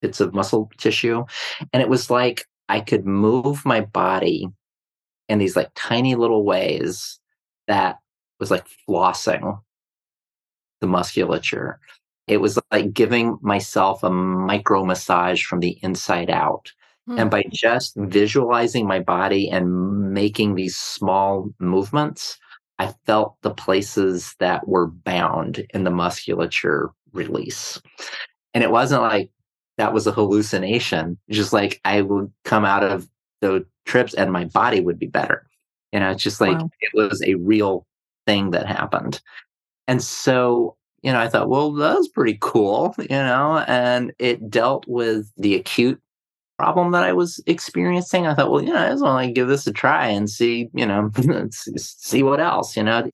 bits 0.00 0.20
of 0.20 0.32
muscle 0.32 0.70
tissue. 0.78 1.24
And 1.72 1.82
it 1.82 1.88
was 1.88 2.10
like 2.10 2.46
I 2.68 2.80
could 2.80 3.04
move 3.04 3.66
my 3.66 3.80
body 3.80 4.48
in 5.28 5.38
these 5.38 5.56
like 5.56 5.70
tiny 5.74 6.14
little 6.14 6.44
ways 6.44 7.18
that 7.66 7.98
was 8.38 8.50
like 8.50 8.66
flossing 8.88 9.60
the 10.80 10.86
musculature. 10.86 11.78
It 12.30 12.40
was 12.40 12.58
like 12.70 12.92
giving 12.92 13.38
myself 13.42 14.04
a 14.04 14.10
micro 14.10 14.84
massage 14.84 15.42
from 15.42 15.58
the 15.60 15.78
inside 15.82 16.30
out. 16.30 16.72
Hmm. 17.06 17.18
And 17.18 17.30
by 17.30 17.42
just 17.50 17.96
visualizing 17.96 18.86
my 18.86 19.00
body 19.00 19.50
and 19.50 20.12
making 20.14 20.54
these 20.54 20.76
small 20.76 21.52
movements, 21.58 22.38
I 22.78 22.94
felt 23.04 23.36
the 23.42 23.50
places 23.50 24.36
that 24.38 24.68
were 24.68 24.86
bound 24.86 25.66
in 25.74 25.84
the 25.84 25.90
musculature 25.90 26.90
release. 27.12 27.82
And 28.54 28.62
it 28.62 28.70
wasn't 28.70 29.02
like 29.02 29.30
that 29.76 29.92
was 29.92 30.06
a 30.06 30.12
hallucination, 30.12 31.18
just 31.30 31.52
like 31.52 31.80
I 31.84 32.02
would 32.02 32.32
come 32.44 32.64
out 32.64 32.84
of 32.84 33.08
the 33.40 33.66
trips 33.86 34.14
and 34.14 34.32
my 34.32 34.44
body 34.44 34.80
would 34.80 34.98
be 34.98 35.08
better. 35.08 35.48
You 35.92 36.00
know, 36.00 36.10
it's 36.10 36.22
just 36.22 36.40
like 36.40 36.58
wow. 36.58 36.70
it 36.80 36.90
was 36.94 37.22
a 37.22 37.34
real 37.34 37.86
thing 38.26 38.52
that 38.52 38.66
happened. 38.66 39.20
And 39.88 40.00
so, 40.00 40.76
you 41.02 41.12
know, 41.12 41.18
I 41.18 41.28
thought, 41.28 41.48
well, 41.48 41.72
that 41.74 41.96
was 41.96 42.08
pretty 42.08 42.36
cool, 42.40 42.94
you 42.98 43.08
know, 43.08 43.64
and 43.66 44.12
it 44.18 44.50
dealt 44.50 44.86
with 44.86 45.32
the 45.36 45.54
acute 45.54 46.00
problem 46.58 46.90
that 46.92 47.04
I 47.04 47.14
was 47.14 47.42
experiencing. 47.46 48.26
I 48.26 48.34
thought, 48.34 48.50
well, 48.50 48.62
you 48.62 48.72
know, 48.72 48.84
I 48.84 48.90
just 48.90 49.02
want 49.02 49.26
to 49.26 49.32
give 49.32 49.48
this 49.48 49.66
a 49.66 49.72
try 49.72 50.08
and 50.08 50.28
see, 50.28 50.68
you 50.74 50.84
know, 50.84 51.10
see 51.50 52.22
what 52.22 52.40
else, 52.40 52.76
you 52.76 52.82
know. 52.82 53.10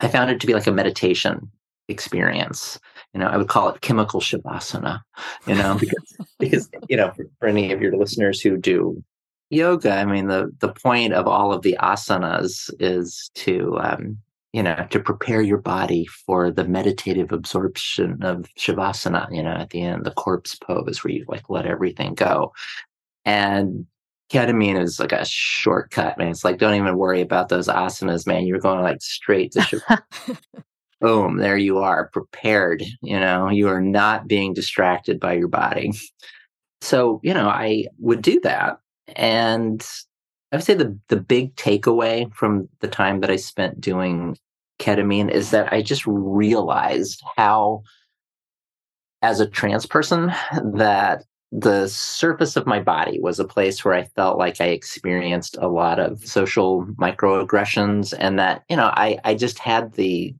I 0.00 0.08
found 0.08 0.30
it 0.30 0.40
to 0.40 0.46
be 0.46 0.54
like 0.54 0.66
a 0.66 0.72
meditation 0.72 1.50
experience. 1.88 2.78
You 3.14 3.20
know, 3.20 3.28
I 3.28 3.36
would 3.36 3.48
call 3.48 3.68
it 3.68 3.80
chemical 3.80 4.20
shavasana, 4.20 5.00
you 5.46 5.54
know, 5.54 5.76
because, 5.80 6.16
because 6.38 6.70
you 6.88 6.96
know, 6.96 7.12
for, 7.12 7.24
for 7.38 7.48
any 7.48 7.72
of 7.72 7.80
your 7.80 7.96
listeners 7.96 8.40
who 8.40 8.56
do 8.56 9.02
yoga, 9.50 9.92
I 9.92 10.04
mean, 10.04 10.26
the 10.26 10.52
the 10.58 10.72
point 10.72 11.14
of 11.14 11.26
all 11.26 11.52
of 11.52 11.62
the 11.62 11.76
asanas 11.80 12.70
is 12.80 13.30
to 13.36 13.78
um, 13.80 14.18
you 14.52 14.62
know 14.62 14.86
to 14.90 15.00
prepare 15.00 15.42
your 15.42 15.58
body 15.58 16.06
for 16.06 16.50
the 16.50 16.64
meditative 16.64 17.32
absorption 17.32 18.22
of 18.22 18.46
shavasana. 18.58 19.28
You 19.34 19.42
know, 19.42 19.52
at 19.52 19.70
the 19.70 19.82
end, 19.82 20.04
the 20.04 20.10
corpse 20.12 20.54
pose 20.54 21.02
where 21.02 21.12
you 21.12 21.24
like 21.28 21.48
let 21.48 21.66
everything 21.66 22.14
go, 22.14 22.52
and 23.24 23.86
ketamine 24.30 24.80
is 24.80 25.00
like 25.00 25.12
a 25.12 25.24
shortcut, 25.24 26.18
man. 26.18 26.28
It's 26.28 26.44
like 26.44 26.58
don't 26.58 26.74
even 26.74 26.96
worry 26.96 27.20
about 27.20 27.48
those 27.48 27.68
asanas, 27.68 28.26
man. 28.26 28.46
You're 28.46 28.60
going 28.60 28.82
like 28.82 29.02
straight 29.02 29.52
to 29.52 29.60
shavasana. 29.60 30.02
Boom, 31.00 31.36
there 31.36 31.56
you 31.56 31.78
are, 31.78 32.08
prepared. 32.08 32.82
You 33.02 33.20
know, 33.20 33.48
you 33.48 33.68
are 33.68 33.80
not 33.80 34.26
being 34.26 34.52
distracted 34.52 35.20
by 35.20 35.34
your 35.34 35.46
body. 35.46 35.92
So, 36.80 37.20
you 37.22 37.34
know, 37.34 37.48
I 37.48 37.86
would 37.98 38.22
do 38.22 38.40
that 38.40 38.78
and 39.14 39.84
I 40.52 40.56
would 40.56 40.64
say 40.64 40.74
the 40.74 40.98
the 41.08 41.16
big 41.16 41.54
takeaway 41.56 42.32
from 42.32 42.68
the 42.80 42.88
time 42.88 43.20
that 43.20 43.30
I 43.30 43.36
spent 43.36 43.80
doing 43.80 44.38
ketamine 44.78 45.30
is 45.30 45.50
that 45.50 45.72
I 45.72 45.82
just 45.82 46.06
realized 46.06 47.22
how 47.36 47.82
as 49.22 49.40
a 49.40 49.48
trans 49.48 49.84
person 49.84 50.32
that 50.62 51.24
the 51.50 51.88
surface 51.88 52.56
of 52.56 52.66
my 52.66 52.78
body 52.78 53.18
was 53.20 53.40
a 53.40 53.44
place 53.44 53.84
where 53.84 53.94
I 53.94 54.04
felt 54.04 54.38
like 54.38 54.60
I 54.60 54.66
experienced 54.66 55.56
a 55.60 55.68
lot 55.68 55.98
of 55.98 56.24
social 56.24 56.84
microaggressions 57.00 58.14
and 58.18 58.38
that, 58.38 58.64
you 58.68 58.76
know, 58.76 58.92
I, 58.94 59.18
I 59.24 59.34
just 59.34 59.58
had 59.58 59.94
the 59.94 60.34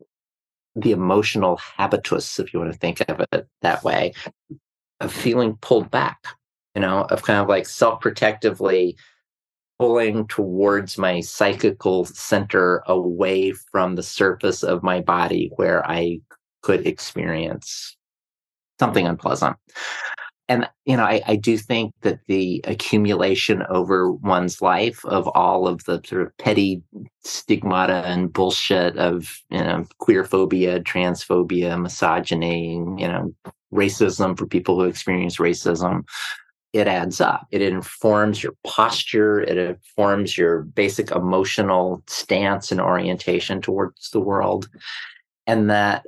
the 0.77 0.93
emotional 0.93 1.57
habitus, 1.57 2.39
if 2.39 2.55
you 2.55 2.61
want 2.61 2.73
to 2.73 2.79
think 2.79 3.01
of 3.09 3.21
it 3.33 3.49
that 3.63 3.83
way, 3.83 4.13
of 5.01 5.13
feeling 5.13 5.57
pulled 5.61 5.91
back 5.91 6.25
you 6.79 6.83
know, 6.83 7.07
of 7.11 7.25
kind 7.25 7.41
of 7.41 7.49
like 7.49 7.67
self 7.67 8.01
protectively 8.01 8.97
pulling 9.79 10.27
towards 10.27 10.99
my 10.99 11.21
psychical 11.21 12.05
center 12.05 12.83
away 12.87 13.53
from 13.53 13.95
the 13.95 14.03
surface 14.03 14.63
of 14.63 14.83
my 14.83 15.01
body 15.01 15.51
where 15.57 15.89
I 15.89 16.21
could 16.63 16.87
experience 16.87 17.97
something 18.81 19.07
unpleasant. 19.07 19.57
And, 20.51 20.67
you 20.87 20.97
know, 20.97 21.05
I, 21.05 21.21
I 21.27 21.37
do 21.37 21.59
think 21.59 21.93
that 22.01 22.21
the 22.27 22.63
accumulation 22.65 23.63
over 23.69 24.11
one's 24.11 24.63
life 24.63 25.05
of 25.05 25.29
all 25.29 25.69
of 25.69 25.85
the 25.85 26.01
sort 26.07 26.23
of 26.23 26.37
petty 26.39 26.83
stigmata 27.23 28.03
and 28.07 28.33
bullshit 28.33 28.97
of, 28.97 29.43
you 29.51 29.59
know, 29.59 29.85
queer 29.99 30.25
phobia, 30.25 30.81
transphobia, 30.81 31.79
misogyny, 31.81 32.77
you 32.97 33.09
know, 33.09 33.35
racism 33.75 34.39
for 34.39 34.47
people 34.47 34.81
who 34.81 34.87
experience 34.87 35.37
racism, 35.37 36.05
it 36.73 36.87
adds 36.87 37.21
up. 37.21 37.47
It 37.51 37.63
informs 37.63 38.43
your 38.43 38.55
posture, 38.65 39.41
it 39.41 39.57
informs 39.57 40.37
your 40.37 40.63
basic 40.63 41.11
emotional 41.11 42.03
stance 42.07 42.71
and 42.71 42.81
orientation 42.81 43.63
towards 43.63 44.11
the 44.11 44.21
world. 44.21 44.69
And 45.47 45.71
that 45.71 46.05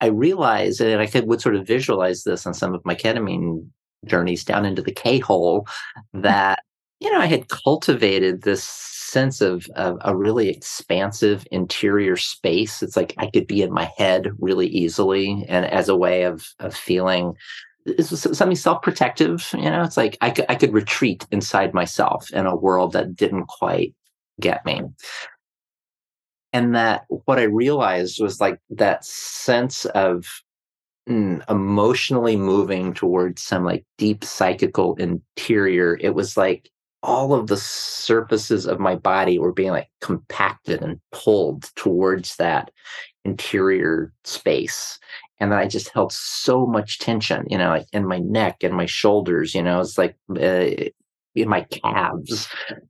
I 0.00 0.06
realized, 0.06 0.80
and 0.80 1.00
I 1.00 1.06
could 1.06 1.26
would 1.26 1.42
sort 1.42 1.56
of 1.56 1.66
visualize 1.66 2.24
this 2.24 2.46
on 2.46 2.54
some 2.54 2.74
of 2.74 2.84
my 2.84 2.94
ketamine 2.94 3.68
journeys 4.06 4.44
down 4.44 4.64
into 4.64 4.82
the 4.82 4.92
K 4.92 5.18
hole, 5.18 5.62
mm-hmm. 5.62 6.22
that 6.22 6.60
you 7.00 7.10
know 7.12 7.20
I 7.20 7.26
had 7.26 7.48
cultivated 7.48 8.42
this 8.42 8.64
sense 8.64 9.40
of, 9.40 9.66
of 9.74 9.98
a 10.02 10.16
really 10.16 10.48
expansive 10.48 11.46
interior 11.50 12.16
space. 12.16 12.82
It's 12.82 12.96
like 12.96 13.12
I 13.18 13.26
could 13.26 13.46
be 13.46 13.60
in 13.60 13.72
my 13.72 13.90
head 13.96 14.32
really 14.38 14.68
easily, 14.68 15.44
and 15.48 15.66
as 15.66 15.88
a 15.88 15.96
way 15.96 16.22
of 16.22 16.48
of 16.58 16.74
feeling 16.74 17.34
was 17.86 18.20
something 18.20 18.56
self-protective? 18.56 19.48
You 19.54 19.70
know 19.70 19.82
it's 19.82 19.96
like 19.96 20.16
I 20.20 20.30
could, 20.30 20.46
I 20.48 20.54
could 20.54 20.72
retreat 20.72 21.26
inside 21.30 21.74
myself 21.74 22.30
in 22.32 22.46
a 22.46 22.56
world 22.56 22.92
that 22.92 23.16
didn't 23.16 23.46
quite 23.46 23.94
get 24.40 24.64
me. 24.64 24.82
And 26.52 26.74
that 26.74 27.04
what 27.08 27.38
i 27.38 27.44
realized 27.44 28.20
was 28.20 28.40
like 28.40 28.58
that 28.70 29.04
sense 29.04 29.84
of 29.86 30.26
mm, 31.08 31.42
emotionally 31.48 32.36
moving 32.36 32.92
towards 32.92 33.42
some 33.42 33.64
like 33.64 33.84
deep 33.98 34.24
psychical 34.24 34.96
interior 34.96 35.96
it 36.00 36.14
was 36.14 36.36
like 36.36 36.70
all 37.02 37.32
of 37.32 37.46
the 37.46 37.56
surfaces 37.56 38.66
of 38.66 38.78
my 38.78 38.94
body 38.94 39.38
were 39.38 39.52
being 39.52 39.70
like 39.70 39.88
compacted 40.00 40.82
and 40.82 41.00
pulled 41.12 41.70
towards 41.74 42.36
that 42.36 42.70
interior 43.24 44.12
space 44.24 44.98
and 45.40 45.50
then 45.50 45.58
I 45.58 45.66
just 45.66 45.88
held 45.88 46.12
so 46.12 46.66
much 46.66 46.98
tension, 46.98 47.46
you 47.48 47.56
know, 47.56 47.70
like 47.70 47.86
in 47.92 48.06
my 48.06 48.18
neck 48.18 48.62
and 48.62 48.74
my 48.74 48.84
shoulders, 48.84 49.54
you 49.54 49.62
know, 49.62 49.80
it's 49.80 49.96
like 49.96 50.14
uh, 50.38 50.90
in 51.34 51.48
my 51.48 51.62
calves, 51.62 52.46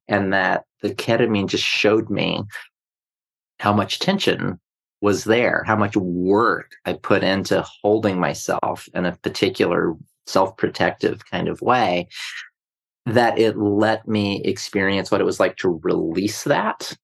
and 0.09 0.33
that 0.33 0.64
the 0.83 0.93
ketamine 0.93 1.47
just 1.47 1.64
showed 1.64 2.11
me 2.11 2.43
how 3.61 3.73
much 3.73 4.00
tension 4.00 4.59
was 5.00 5.25
there, 5.25 5.62
how 5.64 5.76
much 5.76 5.97
work 5.97 6.73
I 6.85 6.95
put 6.95 7.23
into 7.23 7.64
holding 7.83 8.19
myself 8.19 8.88
in 8.95 9.07
a 9.07 9.17
particular 9.17 9.95
self 10.26 10.57
protective 10.57 11.25
kind 11.31 11.47
of 11.47 11.62
way, 11.62 12.09
that 13.07 13.38
it 13.38 13.57
let 13.57 14.07
me 14.07 14.42
experience 14.42 15.11
what 15.11 15.21
it 15.21 15.25
was 15.25 15.40
like 15.40 15.57
to 15.57 15.80
release 15.83 16.45
that. 16.45 16.97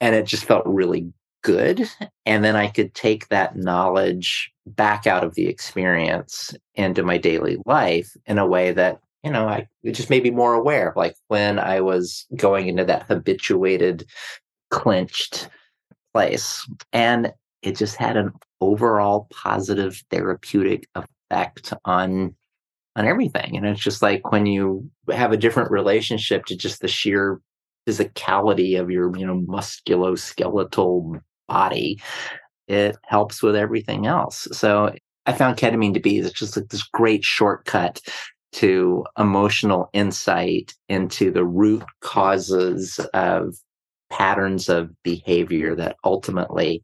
And 0.00 0.14
it 0.14 0.26
just 0.26 0.44
felt 0.44 0.66
really 0.66 1.12
good. 1.42 1.88
And 2.26 2.44
then 2.44 2.56
I 2.56 2.68
could 2.68 2.94
take 2.94 3.28
that 3.28 3.56
knowledge 3.56 4.52
back 4.66 5.06
out 5.06 5.24
of 5.24 5.34
the 5.34 5.48
experience 5.48 6.54
into 6.74 7.02
my 7.02 7.18
daily 7.18 7.58
life 7.66 8.10
in 8.26 8.38
a 8.38 8.46
way 8.46 8.72
that, 8.72 9.00
you 9.24 9.30
know, 9.30 9.48
I 9.48 9.68
it 9.82 9.92
just 9.92 10.10
made 10.10 10.22
me 10.22 10.30
more 10.30 10.54
aware. 10.54 10.92
Like 10.96 11.16
when 11.28 11.58
I 11.58 11.80
was 11.80 12.26
going 12.36 12.68
into 12.68 12.84
that 12.84 13.04
habituated, 13.04 14.06
clenched 14.70 15.48
place. 16.12 16.66
And 16.92 17.32
it 17.62 17.76
just 17.76 17.96
had 17.96 18.16
an 18.16 18.32
overall 18.60 19.28
positive 19.32 20.02
therapeutic 20.10 20.88
effect 20.94 21.72
on 21.84 22.34
on 22.96 23.06
everything. 23.06 23.56
And 23.56 23.66
it's 23.66 23.80
just 23.80 24.02
like 24.02 24.32
when 24.32 24.46
you 24.46 24.88
have 25.10 25.32
a 25.32 25.36
different 25.36 25.70
relationship 25.70 26.44
to 26.46 26.56
just 26.56 26.80
the 26.80 26.88
sheer 26.88 27.40
physicality 27.88 28.78
of 28.78 28.90
your, 28.90 29.16
you 29.16 29.26
know, 29.26 29.40
musculoskeletal 29.48 31.20
body, 31.48 32.00
it 32.68 32.96
helps 33.04 33.42
with 33.42 33.56
everything 33.56 34.06
else. 34.06 34.46
So 34.52 34.94
I 35.26 35.32
found 35.32 35.56
ketamine 35.56 35.94
to 35.94 36.00
be 36.00 36.18
it's 36.18 36.32
just 36.32 36.56
like 36.56 36.68
this 36.68 36.82
great 36.82 37.24
shortcut 37.24 38.00
to 38.52 39.04
emotional 39.18 39.88
insight 39.92 40.74
into 40.88 41.30
the 41.30 41.44
root 41.44 41.84
causes 42.00 43.00
of 43.14 43.56
patterns 44.10 44.68
of 44.68 44.90
behavior 45.02 45.74
that 45.74 45.96
ultimately 46.04 46.82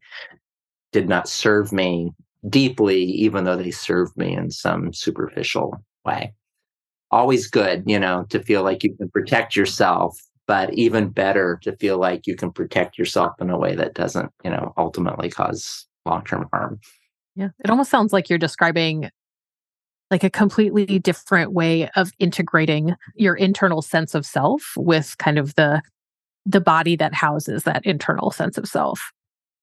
did 0.91 1.07
not 1.07 1.29
serve 1.29 1.71
me 1.71 2.11
deeply, 2.49 3.03
even 3.03 3.43
though 3.43 3.55
they 3.55 3.69
served 3.69 4.17
me 4.17 4.35
in 4.35 4.49
some 4.49 4.91
superficial 4.93 5.75
way. 6.09 6.33
Always 7.11 7.47
good, 7.47 7.83
you 7.87 7.99
know, 7.99 8.25
to 8.29 8.43
feel 8.43 8.63
like 8.63 8.83
you 8.83 8.95
can 8.95 9.09
protect 9.09 9.55
yourself 9.55 10.19
but 10.49 10.73
even 10.73 11.09
better 11.09 11.59
to 11.61 11.75
feel 11.75 11.99
like 11.99 12.25
you 12.25 12.35
can 12.35 12.51
protect 12.51 12.97
yourself 12.97 13.33
in 13.39 13.51
a 13.51 13.57
way 13.57 13.75
that 13.75 13.93
doesn't, 13.93 14.31
you 14.43 14.49
know, 14.49 14.73
ultimately 14.77 15.29
cause 15.29 15.85
long-term 16.07 16.49
harm. 16.51 16.79
Yeah. 17.35 17.49
It 17.63 17.69
almost 17.69 17.91
sounds 17.91 18.11
like 18.11 18.31
you're 18.31 18.39
describing 18.39 19.11
like 20.09 20.23
a 20.23 20.29
completely 20.31 20.97
different 20.97 21.53
way 21.53 21.87
of 21.95 22.11
integrating 22.17 22.95
your 23.13 23.35
internal 23.35 23.83
sense 23.83 24.15
of 24.15 24.25
self 24.25 24.73
with 24.75 25.15
kind 25.19 25.37
of 25.37 25.53
the 25.53 25.83
the 26.47 26.61
body 26.61 26.95
that 26.95 27.13
houses 27.13 27.61
that 27.65 27.85
internal 27.85 28.31
sense 28.31 28.57
of 28.57 28.67
self. 28.67 29.11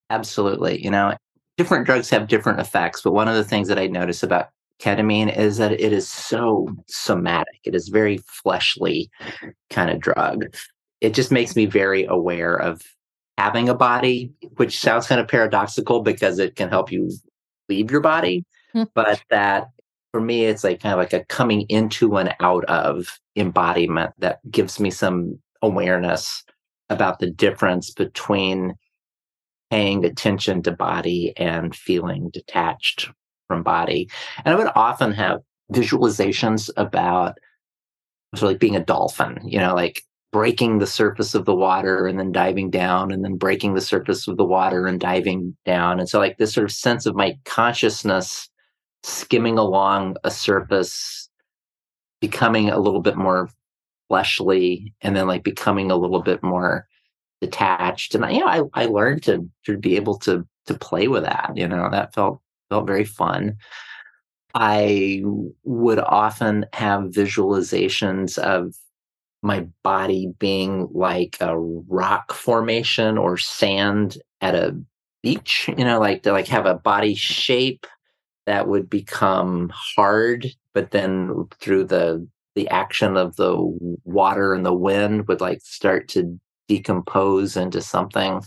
Absolutely. 0.09 0.85
You 0.85 0.92
know, 0.92 1.16
different 1.56 1.85
drugs 1.85 2.11
have 2.11 2.28
different 2.28 2.61
effects, 2.61 3.02
but 3.02 3.12
one 3.12 3.26
of 3.26 3.35
the 3.35 3.42
things 3.42 3.66
that 3.66 3.78
I 3.80 3.88
notice 3.88 4.22
about 4.22 4.50
ketamine 4.81 5.35
is 5.37 5.57
that 5.59 5.73
it 5.73 5.93
is 5.93 6.09
so 6.09 6.69
somatic. 6.87 7.61
It 7.65 7.75
is 7.75 7.89
very 7.89 8.19
fleshly 8.19 9.11
kind 9.71 9.91
of 9.91 10.01
drug 10.01 10.45
it 11.01 11.15
just 11.15 11.31
makes 11.31 11.57
me 11.57 11.67
very 11.67 12.05
aware 12.05 12.57
of 12.57 12.83
having 13.39 13.69
a 13.69 13.75
body, 13.75 14.33
which 14.57 14.79
sounds 14.79 15.07
kind 15.07 15.21
of 15.21 15.29
paradoxical 15.29 16.03
because 16.03 16.39
it 16.39 16.57
can 16.57 16.69
help 16.69 16.91
you 16.91 17.11
leave 17.69 17.91
your 17.91 18.01
body. 18.01 18.45
Mm. 18.75 18.89
But 18.95 19.23
that 19.31 19.69
for 20.12 20.21
me, 20.21 20.47
it's 20.47 20.65
like 20.65 20.81
kind 20.81 20.93
of 20.93 20.99
like 20.99 21.12
a 21.12 21.25
coming 21.27 21.62
into 21.69 22.17
and 22.17 22.35
out 22.41 22.65
of 22.65 23.19
embodiment 23.37 24.12
that 24.19 24.39
gives 24.51 24.81
me 24.81 24.91
some 24.91 25.39
awareness 25.61 26.43
about 26.89 27.19
the 27.19 27.31
difference 27.31 27.91
between 27.91 28.75
paying 29.71 30.05
attention 30.05 30.62
to 30.62 30.71
body 30.71 31.35
and 31.37 31.75
feeling 31.75 32.31
detached 32.33 33.11
from 33.48 33.62
body. 33.62 34.09
And 34.44 34.54
I 34.54 34.59
would 34.59 34.72
often 34.74 35.12
have 35.12 35.40
visualizations 35.72 36.70
about 36.76 37.38
sort 38.35 38.50
of 38.50 38.54
like 38.54 38.61
being 38.61 38.76
a 38.76 38.85
dolphin, 38.85 39.38
you 39.44 39.59
know, 39.59 39.74
like 39.74 40.02
breaking 40.32 40.78
the 40.78 40.87
surface 40.87 41.35
of 41.35 41.44
the 41.44 41.54
water 41.54 42.06
and 42.06 42.18
then 42.18 42.32
diving 42.32 42.70
down 42.70 43.11
and 43.11 43.24
then 43.24 43.37
breaking 43.37 43.74
the 43.74 43.80
surface 43.80 44.28
of 44.28 44.37
the 44.37 44.44
water 44.44 44.87
and 44.87 45.00
diving 45.00 45.56
down. 45.64 45.98
And 45.98 46.09
so, 46.09 46.18
like, 46.18 46.37
this 46.38 46.52
sort 46.52 46.64
of 46.64 46.72
sense 46.72 47.06
of 47.06 47.14
my 47.14 47.38
consciousness 47.44 48.48
skimming 49.02 49.56
along 49.56 50.16
a 50.24 50.30
surface, 50.30 51.28
becoming 52.20 52.70
a 52.70 52.78
little 52.78 53.00
bit 53.00 53.16
more 53.16 53.48
fleshly, 54.09 54.92
and 55.00 55.16
then 55.16 55.26
like 55.26 55.42
becoming 55.42 55.90
a 55.90 55.96
little 55.96 56.22
bit 56.22 56.42
more 56.42 56.87
detached. 57.40 58.14
And 58.14 58.24
I, 58.24 58.30
you 58.30 58.40
know, 58.40 58.46
I, 58.46 58.82
I 58.82 58.87
learned 58.87 59.22
to 59.24 59.48
to 59.64 59.78
be 59.78 59.96
able 59.96 60.18
to 60.20 60.46
to 60.66 60.74
play 60.74 61.09
with 61.09 61.22
that. 61.22 61.52
You 61.54 61.68
know, 61.68 61.88
that 61.90 62.14
felt 62.14 62.40
felt 62.68 62.87
very 62.87 63.05
fun. 63.05 63.57
I 64.55 65.22
would 65.64 65.98
often 65.98 66.66
have 66.72 67.11
visualizations 67.11 68.38
of 68.38 68.74
my 69.42 69.66
body 69.83 70.33
being 70.38 70.88
like 70.92 71.37
a 71.40 71.59
rock 71.59 72.33
formation 72.33 73.18
or 73.18 73.37
sand 73.37 74.18
at 74.40 74.55
a 74.55 74.76
beach, 75.22 75.68
you 75.76 75.85
know, 75.85 76.00
like 76.00 76.22
to 76.22 76.33
like 76.33 76.48
have 76.48 76.66
a 76.66 76.74
body 76.74 77.14
shape 77.14 77.87
that 78.46 78.68
would 78.68 78.88
become 78.88 79.70
hard, 79.74 80.46
but 80.72 80.90
then 80.90 81.46
through 81.61 81.85
the 81.85 82.26
the 82.55 82.68
action 82.68 83.18
of 83.18 83.37
the 83.37 83.55
water 84.05 84.55
and 84.55 84.64
the 84.64 84.72
wind 84.72 85.29
would 85.29 85.42
like 85.42 85.61
start 85.62 86.09
to 86.09 86.40
decompose 86.68 87.57
into 87.57 87.83
something, 87.83 88.40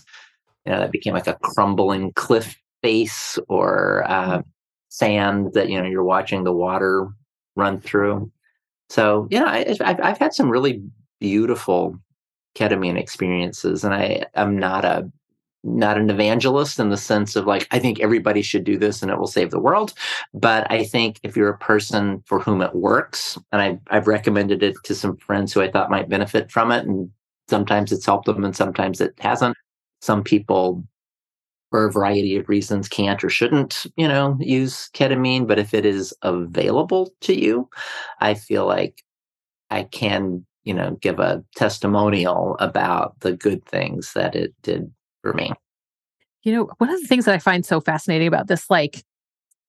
you 0.66 0.72
know, 0.72 0.80
that 0.80 0.92
became 0.92 1.14
like 1.14 1.28
a 1.28 1.38
crumbling 1.44 2.12
cliff 2.14 2.59
face 2.82 3.38
or 3.48 4.04
uh, 4.10 4.42
sand 4.90 5.54
that 5.54 5.70
you 5.70 5.82
know 5.82 5.88
you're 5.88 6.04
watching 6.04 6.44
the 6.44 6.54
water 6.54 7.08
run 7.56 7.80
through. 7.80 8.32
So, 8.90 9.28
you 9.30 9.40
know, 9.40 9.46
I, 9.46 9.66
have 9.68 10.00
I've 10.02 10.18
had 10.18 10.34
some 10.34 10.50
really 10.50 10.82
beautiful 11.20 12.00
ketamine 12.56 12.98
experiences, 12.98 13.84
and 13.84 13.94
I 13.94 14.26
am 14.36 14.58
not 14.58 14.86
a 14.86 15.12
not 15.64 15.98
an 15.98 16.10
evangelist 16.10 16.80
in 16.80 16.90
the 16.90 16.98
sense 16.98 17.36
of 17.36 17.46
like 17.46 17.68
I 17.72 17.80
think 17.80 18.00
everybody 18.00 18.42
should 18.42 18.64
do 18.64 18.78
this 18.78 19.02
and 19.02 19.12
it 19.12 19.20
will 19.20 19.28
save 19.28 19.52
the 19.52 19.60
world. 19.60 19.94
But 20.34 20.72
I 20.72 20.86
think 20.86 21.20
if 21.24 21.36
you're 21.36 21.50
a 21.50 21.58
person 21.58 22.24
for 22.26 22.40
whom 22.40 22.62
it 22.62 22.74
works, 22.74 23.38
and 23.52 23.62
I, 23.62 23.80
I've 23.96 24.08
recommended 24.08 24.64
it 24.64 24.76
to 24.86 24.96
some 24.96 25.18
friends 25.18 25.54
who 25.54 25.62
I 25.62 25.70
thought 25.70 25.92
might 25.92 26.10
benefit 26.10 26.50
from 26.52 26.72
it, 26.72 26.86
and 26.86 27.12
sometimes 27.50 27.92
it's 27.92 28.06
helped 28.06 28.26
them 28.26 28.44
and 28.44 28.56
sometimes 28.56 29.02
it 29.02 29.14
hasn't. 29.20 29.58
Some 30.02 30.24
people 30.24 30.84
for 31.70 31.86
a 31.86 31.92
variety 31.92 32.36
of 32.36 32.50
reasons 32.50 32.88
can't 32.88 33.24
or 33.24 33.30
shouldn't, 33.30 33.86
you 33.96 34.08
know, 34.08 34.38
use 34.40 34.90
ketamine. 34.94 35.48
But 35.48 35.60
if 35.60 35.74
it 35.74 35.86
is 35.86 36.14
available 36.22 37.12
to 37.22 37.40
you, 37.40 37.70
I 38.20 38.34
feel 38.34 38.66
like 38.66 39.04
I 39.70 39.84
can, 39.84 40.46
you 40.64 40.74
know, 40.74 40.98
give 41.02 41.20
a 41.20 41.44
testimonial 41.56 42.56
about 42.60 43.20
the 43.20 43.34
good 43.34 43.66
things 43.66 44.14
that 44.14 44.36
it 44.36 44.54
did 44.64 44.92
for 45.22 45.34
me. 45.34 45.52
You 46.44 46.54
know, 46.54 46.70
one 46.78 46.90
of 46.90 47.00
the 47.02 47.08
things 47.08 47.26
that 47.26 47.36
I 47.36 47.40
find 47.40 47.66
so 47.66 47.82
fascinating 47.82 48.28
about 48.28 48.48
this, 48.48 48.70
like, 48.70 49.04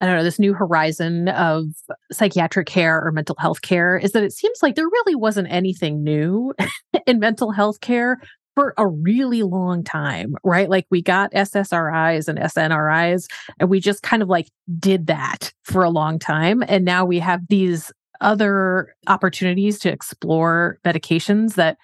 I 0.00 0.06
don't 0.06 0.16
know, 0.16 0.22
this 0.22 0.38
new 0.38 0.54
horizon 0.54 1.28
of 1.28 1.66
psychiatric 2.10 2.66
care 2.66 3.04
or 3.04 3.12
mental 3.12 3.36
health 3.38 3.60
care 3.60 3.98
is 3.98 4.12
that 4.12 4.22
it 4.22 4.32
seems 4.32 4.62
like 4.62 4.74
there 4.74 4.86
really 4.86 5.14
wasn't 5.14 5.48
anything 5.50 6.02
new 6.02 6.54
in 7.06 7.18
mental 7.18 7.50
health 7.50 7.80
care 7.80 8.18
for 8.54 8.74
a 8.76 8.86
really 8.86 9.42
long 9.42 9.84
time, 9.84 10.34
right? 10.44 10.68
Like 10.68 10.86
we 10.90 11.02
got 11.02 11.32
SSRIs 11.32 12.28
and 12.28 12.38
SNRIs, 12.38 13.26
and 13.58 13.70
we 13.70 13.80
just 13.80 14.02
kind 14.02 14.22
of 14.22 14.28
like 14.28 14.48
did 14.78 15.06
that 15.06 15.52
for 15.64 15.84
a 15.84 15.90
long 15.90 16.18
time. 16.18 16.62
And 16.66 16.84
now 16.84 17.04
we 17.04 17.18
have 17.20 17.40
these 17.48 17.92
other 18.20 18.94
opportunities 19.06 19.78
to 19.80 19.90
explore 19.90 20.78
medications 20.84 21.54
that 21.54 21.78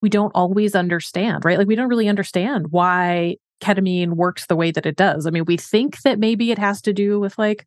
we 0.00 0.08
don't 0.08 0.32
always 0.34 0.74
understand, 0.74 1.44
right? 1.44 1.58
Like 1.58 1.66
we 1.66 1.74
don't 1.74 1.88
really 1.88 2.08
understand 2.08 2.68
why 2.70 3.36
ketamine 3.60 4.14
works 4.14 4.46
the 4.46 4.56
way 4.56 4.70
that 4.70 4.86
it 4.86 4.96
does. 4.96 5.26
I 5.26 5.30
mean, 5.30 5.44
we 5.46 5.56
think 5.56 6.00
that 6.02 6.18
maybe 6.18 6.52
it 6.52 6.58
has 6.58 6.80
to 6.82 6.92
do 6.92 7.18
with 7.18 7.36
like 7.38 7.66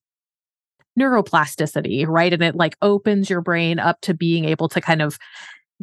neuroplasticity, 0.98 2.08
right? 2.08 2.34
And 2.34 2.44
it 2.44 2.56
like 2.56 2.78
opens 2.82 3.30
your 3.30 3.42
brain 3.42 3.80
up 3.80 4.00
to 4.02 4.14
being 4.14 4.46
able 4.46 4.70
to 4.70 4.82
kind 4.82 5.02
of 5.02 5.18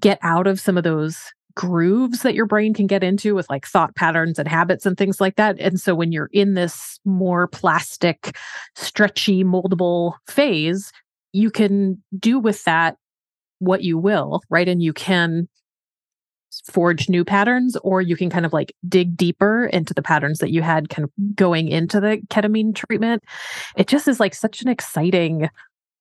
get 0.00 0.18
out 0.22 0.46
of 0.46 0.60
some 0.60 0.78
of 0.78 0.84
those 0.84 1.18
grooves 1.58 2.22
that 2.22 2.36
your 2.36 2.46
brain 2.46 2.72
can 2.72 2.86
get 2.86 3.02
into 3.02 3.34
with 3.34 3.50
like 3.50 3.66
thought 3.66 3.96
patterns 3.96 4.38
and 4.38 4.46
habits 4.46 4.86
and 4.86 4.96
things 4.96 5.20
like 5.20 5.34
that. 5.34 5.58
And 5.58 5.80
so 5.80 5.92
when 5.92 6.12
you're 6.12 6.30
in 6.32 6.54
this 6.54 7.00
more 7.04 7.48
plastic, 7.48 8.36
stretchy, 8.76 9.42
moldable 9.42 10.14
phase, 10.28 10.92
you 11.32 11.50
can 11.50 12.00
do 12.16 12.38
with 12.38 12.62
that 12.62 12.96
what 13.58 13.82
you 13.82 13.98
will, 13.98 14.40
right? 14.48 14.68
And 14.68 14.80
you 14.80 14.92
can 14.92 15.48
forge 16.70 17.08
new 17.08 17.24
patterns 17.24 17.76
or 17.82 18.00
you 18.00 18.16
can 18.16 18.30
kind 18.30 18.46
of 18.46 18.52
like 18.52 18.72
dig 18.88 19.16
deeper 19.16 19.66
into 19.66 19.92
the 19.92 20.02
patterns 20.02 20.38
that 20.38 20.52
you 20.52 20.62
had 20.62 20.88
kind 20.90 21.02
of 21.02 21.10
going 21.34 21.66
into 21.66 22.00
the 22.00 22.22
ketamine 22.28 22.72
treatment. 22.72 23.24
It 23.76 23.88
just 23.88 24.06
is 24.06 24.20
like 24.20 24.32
such 24.32 24.62
an 24.62 24.68
exciting 24.68 25.50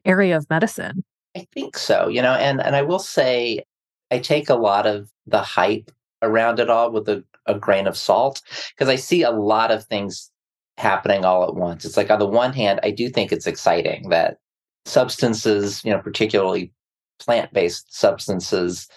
area 0.05 0.37
of 0.37 0.47
medicine. 0.51 1.03
I 1.35 1.47
think 1.51 1.79
so, 1.79 2.09
you 2.09 2.21
know, 2.21 2.33
and 2.33 2.61
and 2.61 2.75
I 2.75 2.83
will 2.83 2.99
say 2.99 3.63
I 4.11 4.19
take 4.19 4.49
a 4.49 4.55
lot 4.55 4.85
of 4.85 5.09
the 5.25 5.41
hype 5.41 5.91
around 6.21 6.59
it 6.59 6.69
all 6.69 6.91
with 6.91 7.07
a, 7.09 7.23
a 7.45 7.57
grain 7.57 7.87
of 7.87 7.97
salt 7.97 8.41
because 8.75 8.89
I 8.89 8.95
see 8.95 9.23
a 9.23 9.31
lot 9.31 9.71
of 9.71 9.83
things 9.85 10.31
happening 10.77 11.25
all 11.25 11.47
at 11.47 11.55
once. 11.55 11.85
It's 11.85 11.97
like 11.97 12.09
on 12.09 12.19
the 12.19 12.27
one 12.27 12.53
hand, 12.53 12.79
I 12.83 12.91
do 12.91 13.09
think 13.09 13.31
it's 13.31 13.47
exciting 13.47 14.09
that 14.09 14.37
substances, 14.85 15.83
you 15.83 15.91
know, 15.91 15.99
particularly 15.99 16.71
plant-based 17.19 17.93
substances 17.93 18.87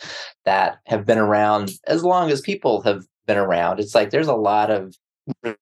that 0.45 0.79
have 0.87 1.07
been 1.07 1.19
around 1.19 1.73
as 1.87 2.05
long 2.05 2.31
as 2.31 2.41
people 2.41 2.83
have 2.83 3.05
been 3.27 3.39
around. 3.39 3.81
It's 3.81 3.95
like 3.95 4.11
there's 4.11 4.29
a 4.29 4.35
lot 4.35 4.71
of 4.71 4.95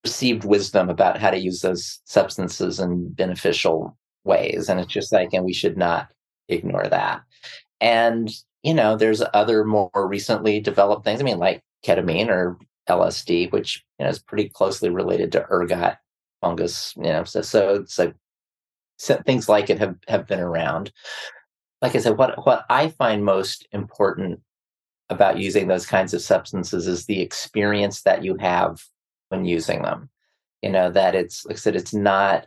received 0.04 0.44
wisdom 0.44 0.88
about 0.88 1.18
how 1.18 1.30
to 1.30 1.38
use 1.38 1.60
those 1.60 2.00
substances 2.04 2.80
in 2.80 3.12
beneficial 3.12 3.96
ways. 4.24 4.68
And 4.68 4.80
it's 4.80 4.92
just 4.92 5.12
like, 5.12 5.32
and 5.32 5.44
we 5.44 5.52
should 5.52 5.76
not 5.76 6.08
ignore 6.48 6.88
that. 6.88 7.22
And 7.80 8.30
you 8.68 8.74
know, 8.74 8.96
there's 8.98 9.22
other 9.32 9.64
more 9.64 9.90
recently 9.94 10.60
developed 10.60 11.02
things. 11.02 11.22
I 11.22 11.24
mean, 11.24 11.38
like 11.38 11.62
ketamine 11.86 12.28
or 12.28 12.58
LSD, 12.86 13.50
which 13.50 13.82
you 13.98 14.04
know 14.04 14.10
is 14.10 14.18
pretty 14.18 14.50
closely 14.50 14.90
related 14.90 15.32
to 15.32 15.46
ergot 15.50 15.96
fungus. 16.42 16.92
You 16.98 17.04
know, 17.04 17.24
so 17.24 17.40
so 17.40 17.76
it's 17.76 17.98
like 17.98 18.14
so 18.98 19.22
things 19.24 19.48
like 19.48 19.70
it 19.70 19.78
have 19.78 19.96
have 20.06 20.26
been 20.26 20.40
around. 20.40 20.92
Like 21.80 21.94
I 21.94 22.00
said, 22.00 22.18
what 22.18 22.44
what 22.44 22.66
I 22.68 22.88
find 22.88 23.24
most 23.24 23.66
important 23.72 24.40
about 25.08 25.38
using 25.38 25.68
those 25.68 25.86
kinds 25.86 26.12
of 26.12 26.20
substances 26.20 26.86
is 26.86 27.06
the 27.06 27.22
experience 27.22 28.02
that 28.02 28.22
you 28.22 28.36
have 28.36 28.84
when 29.30 29.46
using 29.46 29.80
them. 29.80 30.10
You 30.60 30.72
know 30.72 30.90
that 30.90 31.14
it's 31.14 31.46
like 31.46 31.56
I 31.56 31.58
said, 31.58 31.74
it's 31.74 31.94
not 31.94 32.46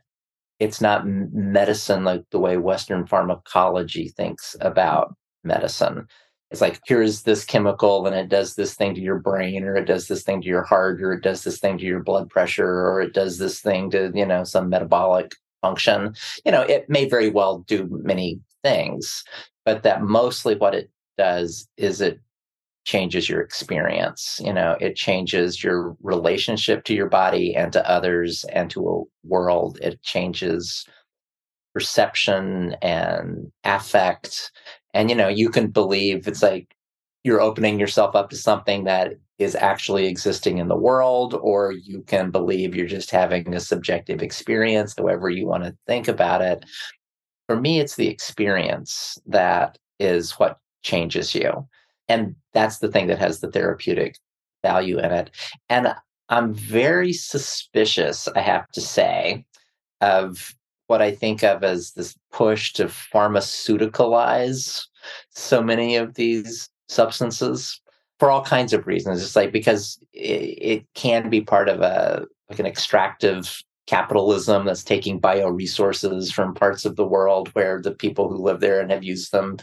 it's 0.59 0.81
not 0.81 1.07
medicine 1.07 2.03
like 2.03 2.25
the 2.29 2.37
way 2.37 2.57
Western 2.57 3.07
pharmacology 3.07 4.09
thinks 4.09 4.55
about 4.61 5.15
medicine. 5.43 6.07
It's 6.49 6.61
like, 6.61 6.81
here's 6.85 7.23
this 7.23 7.45
chemical 7.45 8.05
and 8.05 8.15
it 8.15 8.27
does 8.27 8.55
this 8.55 8.73
thing 8.73 8.93
to 8.95 9.01
your 9.01 9.19
brain, 9.19 9.63
or 9.63 9.75
it 9.75 9.85
does 9.85 10.07
this 10.07 10.23
thing 10.23 10.41
to 10.41 10.47
your 10.47 10.63
heart, 10.63 11.01
or 11.01 11.13
it 11.13 11.23
does 11.23 11.43
this 11.43 11.59
thing 11.59 11.77
to 11.77 11.85
your 11.85 12.03
blood 12.03 12.29
pressure, 12.29 12.87
or 12.87 13.01
it 13.01 13.13
does 13.13 13.37
this 13.37 13.61
thing 13.61 13.89
to, 13.91 14.11
you 14.13 14.25
know, 14.25 14.43
some 14.43 14.67
metabolic 14.67 15.31
function. 15.61 16.13
You 16.45 16.51
know, 16.51 16.61
it 16.61 16.89
may 16.89 17.07
very 17.07 17.29
well 17.29 17.59
do 17.59 17.87
many 18.03 18.41
things, 18.63 19.23
but 19.63 19.83
that 19.83 20.01
mostly 20.01 20.55
what 20.55 20.75
it 20.75 20.89
does 21.17 21.69
is 21.77 22.01
it 22.01 22.19
changes 22.83 23.29
your 23.29 23.41
experience. 23.41 24.41
You 24.43 24.53
know, 24.53 24.75
it 24.81 24.95
changes 24.95 25.63
your 25.63 25.95
relationship 26.01 26.83
to 26.85 26.93
your 26.93 27.07
body 27.07 27.55
and 27.55 27.71
to 27.73 27.89
others 27.89 28.43
and 28.51 28.69
to 28.71 28.89
a 28.89 29.27
world. 29.27 29.77
It 29.81 30.01
changes 30.01 30.85
perception 31.73 32.75
and 32.81 33.51
affect 33.63 34.51
and 34.93 35.09
you 35.09 35.15
know 35.15 35.27
you 35.27 35.49
can 35.49 35.67
believe 35.67 36.27
it's 36.27 36.43
like 36.43 36.75
you're 37.23 37.41
opening 37.41 37.79
yourself 37.79 38.15
up 38.15 38.29
to 38.29 38.35
something 38.35 38.83
that 38.85 39.13
is 39.37 39.55
actually 39.55 40.07
existing 40.07 40.57
in 40.57 40.67
the 40.67 40.75
world 40.75 41.35
or 41.41 41.71
you 41.71 42.01
can 42.03 42.31
believe 42.31 42.75
you're 42.75 42.85
just 42.85 43.11
having 43.11 43.53
a 43.53 43.59
subjective 43.59 44.21
experience 44.21 44.93
however 44.97 45.29
you 45.29 45.47
want 45.47 45.63
to 45.63 45.75
think 45.87 46.07
about 46.07 46.41
it. 46.41 46.65
For 47.47 47.59
me 47.59 47.79
it's 47.79 47.95
the 47.95 48.07
experience 48.07 49.17
that 49.27 49.77
is 49.99 50.33
what 50.33 50.57
changes 50.83 51.35
you. 51.35 51.67
And 52.07 52.35
that's 52.53 52.79
the 52.79 52.87
thing 52.87 53.07
that 53.07 53.19
has 53.19 53.39
the 53.39 53.51
therapeutic 53.51 54.17
value 54.63 54.99
in 54.99 55.11
it. 55.11 55.31
And 55.69 55.93
i'm 56.31 56.53
very 56.53 57.13
suspicious 57.13 58.27
i 58.35 58.39
have 58.39 58.67
to 58.69 58.81
say 58.81 59.45
of 59.99 60.55
what 60.91 61.01
I 61.01 61.15
think 61.15 61.41
of 61.41 61.63
as 61.63 61.93
this 61.93 62.13
push 62.33 62.73
to 62.73 62.85
pharmaceuticalize 62.85 64.85
so 65.29 65.63
many 65.63 65.95
of 65.95 66.15
these 66.15 66.69
substances 66.89 67.79
for 68.19 68.29
all 68.29 68.43
kinds 68.43 68.73
of 68.73 68.85
reasons. 68.85 69.23
It's 69.23 69.37
like 69.37 69.53
because 69.53 69.97
it, 70.11 70.19
it 70.19 70.85
can 70.93 71.29
be 71.29 71.39
part 71.39 71.69
of 71.69 71.79
a 71.79 72.25
like 72.49 72.59
an 72.59 72.65
extractive 72.65 73.63
capitalism 73.87 74.65
that's 74.65 74.83
taking 74.83 75.21
bioresources 75.21 76.33
from 76.33 76.53
parts 76.53 76.83
of 76.83 76.97
the 76.97 77.07
world 77.07 77.47
where 77.53 77.81
the 77.81 77.95
people 77.95 78.27
who 78.27 78.35
live 78.35 78.59
there 78.59 78.81
and 78.81 78.91
have 78.91 79.05
used 79.05 79.31
them 79.31 79.55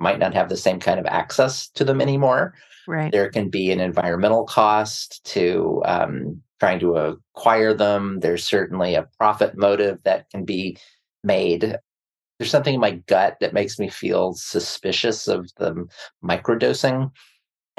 might 0.00 0.18
not 0.18 0.34
have 0.34 0.48
the 0.48 0.56
same 0.56 0.80
kind 0.80 0.98
of 0.98 1.06
access 1.06 1.68
to 1.68 1.84
them 1.84 2.00
anymore. 2.00 2.54
Right. 2.88 3.12
There 3.12 3.30
can 3.30 3.50
be 3.50 3.70
an 3.70 3.78
environmental 3.78 4.46
cost 4.46 5.24
to 5.26 5.80
um, 5.84 6.42
trying 6.62 6.78
to 6.78 6.94
acquire 6.94 7.74
them. 7.74 8.20
There's 8.20 8.44
certainly 8.44 8.94
a 8.94 9.08
profit 9.18 9.56
motive 9.56 9.98
that 10.04 10.30
can 10.30 10.44
be 10.44 10.78
made. 11.24 11.76
There's 12.38 12.52
something 12.52 12.74
in 12.74 12.80
my 12.80 13.02
gut 13.08 13.38
that 13.40 13.52
makes 13.52 13.80
me 13.80 13.88
feel 13.88 14.34
suspicious 14.34 15.26
of 15.26 15.50
the 15.56 15.88
microdosing. 16.22 17.10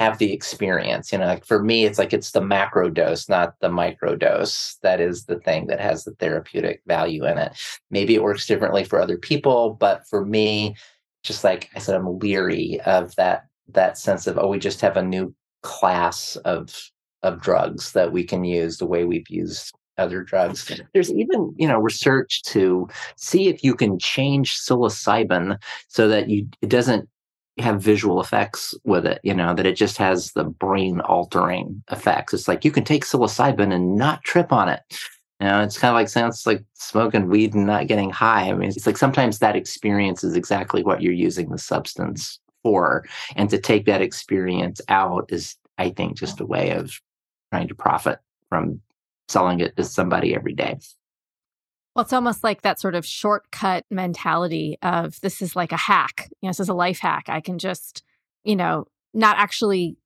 Have 0.00 0.18
the 0.18 0.34
experience, 0.34 1.12
you 1.12 1.16
know. 1.16 1.24
Like 1.24 1.46
for 1.46 1.62
me, 1.62 1.86
it's 1.86 1.98
like 1.98 2.12
it's 2.12 2.32
the 2.32 2.42
macro 2.42 2.90
dose, 2.90 3.26
not 3.26 3.54
the 3.60 3.70
micro 3.70 4.16
dose. 4.16 4.76
That 4.82 5.00
is 5.00 5.24
the 5.24 5.38
thing 5.40 5.68
that 5.68 5.80
has 5.80 6.04
the 6.04 6.12
therapeutic 6.16 6.82
value 6.86 7.24
in 7.24 7.38
it. 7.38 7.56
Maybe 7.90 8.14
it 8.14 8.22
works 8.22 8.46
differently 8.46 8.84
for 8.84 9.00
other 9.00 9.16
people, 9.16 9.78
but 9.80 10.06
for 10.10 10.26
me, 10.26 10.76
just 11.22 11.42
like 11.42 11.70
I 11.74 11.78
said, 11.78 11.94
I'm 11.94 12.18
leery 12.18 12.82
of 12.82 13.14
that 13.14 13.46
that 13.68 13.96
sense 13.96 14.26
of 14.26 14.36
oh, 14.36 14.48
we 14.48 14.58
just 14.58 14.82
have 14.82 14.98
a 14.98 15.02
new 15.02 15.34
class 15.62 16.36
of 16.44 16.90
of 17.24 17.40
drugs 17.40 17.92
that 17.92 18.12
we 18.12 18.22
can 18.22 18.44
use 18.44 18.78
the 18.78 18.86
way 18.86 19.04
we've 19.04 19.28
used 19.28 19.74
other 19.98 20.22
drugs. 20.22 20.70
There's 20.92 21.12
even, 21.12 21.54
you 21.56 21.66
know, 21.66 21.78
research 21.78 22.42
to 22.44 22.88
see 23.16 23.48
if 23.48 23.64
you 23.64 23.74
can 23.74 23.98
change 23.98 24.56
psilocybin 24.56 25.58
so 25.88 26.08
that 26.08 26.28
you 26.28 26.48
it 26.62 26.68
doesn't 26.68 27.08
have 27.58 27.80
visual 27.80 28.20
effects 28.20 28.74
with 28.84 29.06
it, 29.06 29.20
you 29.22 29.32
know, 29.32 29.54
that 29.54 29.66
it 29.66 29.76
just 29.76 29.96
has 29.96 30.32
the 30.32 30.44
brain 30.44 31.00
altering 31.00 31.82
effects. 31.90 32.34
It's 32.34 32.48
like 32.48 32.64
you 32.64 32.72
can 32.72 32.84
take 32.84 33.04
psilocybin 33.04 33.72
and 33.72 33.96
not 33.96 34.24
trip 34.24 34.52
on 34.52 34.68
it. 34.68 34.80
You 35.40 35.46
know, 35.46 35.62
it's 35.62 35.78
kind 35.78 35.90
of 35.90 35.94
like 35.94 36.08
sounds 36.08 36.46
like 36.46 36.64
smoking 36.74 37.28
weed 37.28 37.54
and 37.54 37.66
not 37.66 37.86
getting 37.86 38.10
high. 38.10 38.48
I 38.48 38.54
mean, 38.54 38.68
it's 38.68 38.86
like 38.86 38.96
sometimes 38.96 39.38
that 39.38 39.56
experience 39.56 40.24
is 40.24 40.34
exactly 40.34 40.82
what 40.82 41.02
you're 41.02 41.12
using 41.12 41.50
the 41.50 41.58
substance 41.58 42.40
for. 42.62 43.04
And 43.36 43.48
to 43.50 43.58
take 43.58 43.86
that 43.86 44.02
experience 44.02 44.80
out 44.88 45.26
is, 45.28 45.56
I 45.78 45.90
think, 45.90 46.16
just 46.16 46.40
a 46.40 46.46
way 46.46 46.70
of 46.70 47.00
trying 47.54 47.68
to 47.68 47.74
profit 47.74 48.18
from 48.48 48.80
selling 49.28 49.60
it 49.60 49.76
to 49.76 49.84
somebody 49.84 50.34
every 50.34 50.54
day. 50.54 50.76
Well, 51.94 52.02
it's 52.02 52.12
almost 52.12 52.42
like 52.42 52.62
that 52.62 52.80
sort 52.80 52.96
of 52.96 53.06
shortcut 53.06 53.84
mentality 53.92 54.76
of 54.82 55.20
this 55.20 55.40
is 55.40 55.54
like 55.54 55.70
a 55.70 55.76
hack. 55.76 56.28
You 56.40 56.48
know, 56.48 56.50
this 56.50 56.58
is 56.58 56.68
a 56.68 56.74
life 56.74 56.98
hack. 56.98 57.26
I 57.28 57.40
can 57.40 57.58
just, 57.58 58.02
you 58.42 58.56
know, 58.56 58.88
not 59.12 59.38
actually 59.38 59.96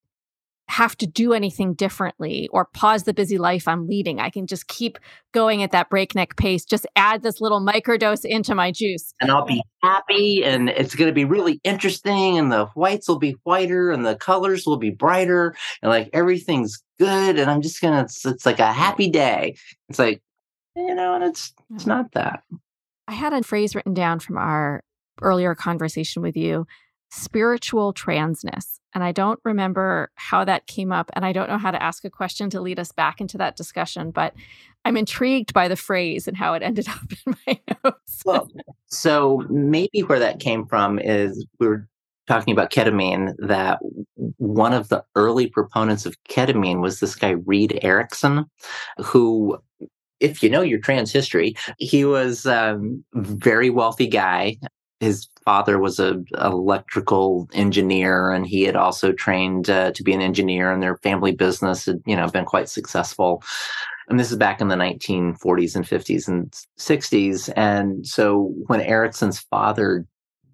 have 0.68 0.96
to 0.98 1.07
do 1.07 1.33
anything 1.33 1.74
differently 1.74 2.48
or 2.52 2.66
pause 2.66 3.04
the 3.04 3.14
busy 3.14 3.38
life 3.38 3.66
I'm 3.66 3.87
leading. 3.87 4.20
I 4.20 4.31
can 4.31 4.46
just 4.46 4.68
keep 4.68 4.98
going 5.33 5.62
at 5.62 5.72
that 5.72 5.90
breakneck 5.90 6.37
pace, 6.37 6.64
just 6.64 6.87
add 6.94 7.22
this 7.22 7.40
little 7.40 7.61
microdose 7.61 8.24
into 8.24 8.54
my 8.54 8.70
juice. 8.70 9.12
And 9.20 9.31
I'll 9.31 9.46
be 9.46 9.62
happy 9.83 10.44
and 10.44 10.68
it's 10.68 10.94
going 10.94 11.09
to 11.09 11.14
be 11.14 11.24
really 11.24 11.61
interesting 11.64 12.38
and 12.38 12.52
the 12.52 12.66
whites 12.74 13.09
will 13.09 13.18
be 13.18 13.37
whiter 13.44 13.90
and 13.90 14.04
the 14.04 14.16
colors 14.16 14.66
will 14.66 14.76
be 14.76 14.90
brighter 14.90 15.54
and 15.83 15.90
like 15.90 16.11
everything's 16.12 16.83
good 16.98 17.38
and 17.38 17.50
I'm 17.50 17.62
just 17.62 17.81
going 17.81 17.94
to 17.94 18.02
it's, 18.02 18.24
it's 18.26 18.46
like 18.46 18.59
a 18.59 18.72
happy 18.72 19.11
day. 19.11 19.57
It's 19.88 19.98
like 19.98 20.22
you 20.76 20.94
know, 20.94 21.14
and 21.14 21.24
it's 21.24 21.52
it's 21.74 21.83
mm-hmm. 21.83 21.90
not 21.90 22.12
that. 22.12 22.42
I 23.09 23.12
had 23.12 23.33
a 23.33 23.42
phrase 23.42 23.74
written 23.74 23.94
down 23.94 24.20
from 24.20 24.37
our 24.37 24.83
earlier 25.22 25.54
conversation 25.54 26.22
with 26.22 26.37
you, 26.37 26.66
spiritual 27.11 27.92
transness. 27.92 28.79
And 28.94 29.05
I 29.05 29.12
don't 29.12 29.38
remember 29.44 30.11
how 30.14 30.44
that 30.44 30.66
came 30.66 30.92
up. 30.92 31.11
And 31.14 31.25
I 31.25 31.33
don't 31.33 31.49
know 31.49 31.59
how 31.59 31.71
to 31.71 31.83
ask 31.83 32.05
a 32.05 32.11
question 32.11 32.51
to 32.51 32.61
lead 32.61 32.79
us 32.79 32.92
back 32.92 33.21
into 33.21 33.38
that 33.38 33.57
discussion, 33.57 34.11
but 34.11 34.35
I'm 34.85 34.97
intrigued 34.97 35.53
by 35.53 35.68
the 35.68 35.77
phrase 35.77 36.27
and 36.27 36.37
how 36.37 36.55
it 36.55 36.62
ended 36.64 36.88
up 36.88 37.01
in 37.27 37.37
my 37.47 37.61
notes. 37.85 38.23
well, 38.25 38.49
so 38.87 39.44
maybe 39.49 40.01
where 40.01 40.18
that 40.18 40.40
came 40.40 40.66
from 40.66 40.99
is 40.99 41.44
we 41.59 41.66
were 41.66 41.88
talking 42.27 42.53
about 42.53 42.71
ketamine, 42.71 43.35
that 43.38 43.79
one 44.37 44.75
of 44.75 44.88
the 44.88 45.03
early 45.14 45.47
proponents 45.47 46.05
of 46.05 46.14
ketamine 46.25 46.81
was 46.81 47.01
this 47.01 47.14
guy, 47.14 47.31
Reed 47.47 47.79
Erickson, 47.83 48.44
who 48.99 49.59
if 50.21 50.42
you 50.42 50.51
know 50.51 50.62
your 50.62 50.81
trans 50.81 51.12
history, 51.12 51.55
he 51.79 52.05
was 52.05 52.44
a 52.44 52.73
um, 52.73 53.05
very 53.14 53.71
wealthy 53.71 54.09
guy 54.09 54.57
his 55.01 55.29
father 55.45 55.79
was 55.79 55.99
a 55.99 56.23
electrical 56.41 57.49
engineer 57.53 58.31
and 58.31 58.47
he 58.47 58.63
had 58.63 58.77
also 58.77 59.13
trained 59.13 59.71
uh, 59.71 59.93
to 59.93 60.03
be 60.03 60.13
an 60.13 60.21
engineer 60.21 60.73
and 60.73 60.83
their 60.83 60.97
family 60.99 61.33
business 61.33 61.87
had 61.87 62.03
you 62.07 62.17
know 62.17 62.29
been 62.29 62.45
quite 62.45 62.69
successful. 62.69 63.43
And 64.09 64.19
this 64.19 64.31
is 64.31 64.39
back 64.39 64.61
in 64.61 64.69
the 64.69 64.75
1940s 64.75 65.77
and 65.77 65.85
50s 65.85 66.29
and 66.29 66.51
60s 66.79 67.53
and 67.57 68.07
so 68.07 68.55
when 68.67 68.81
erickson's 68.81 69.39
father 69.39 70.07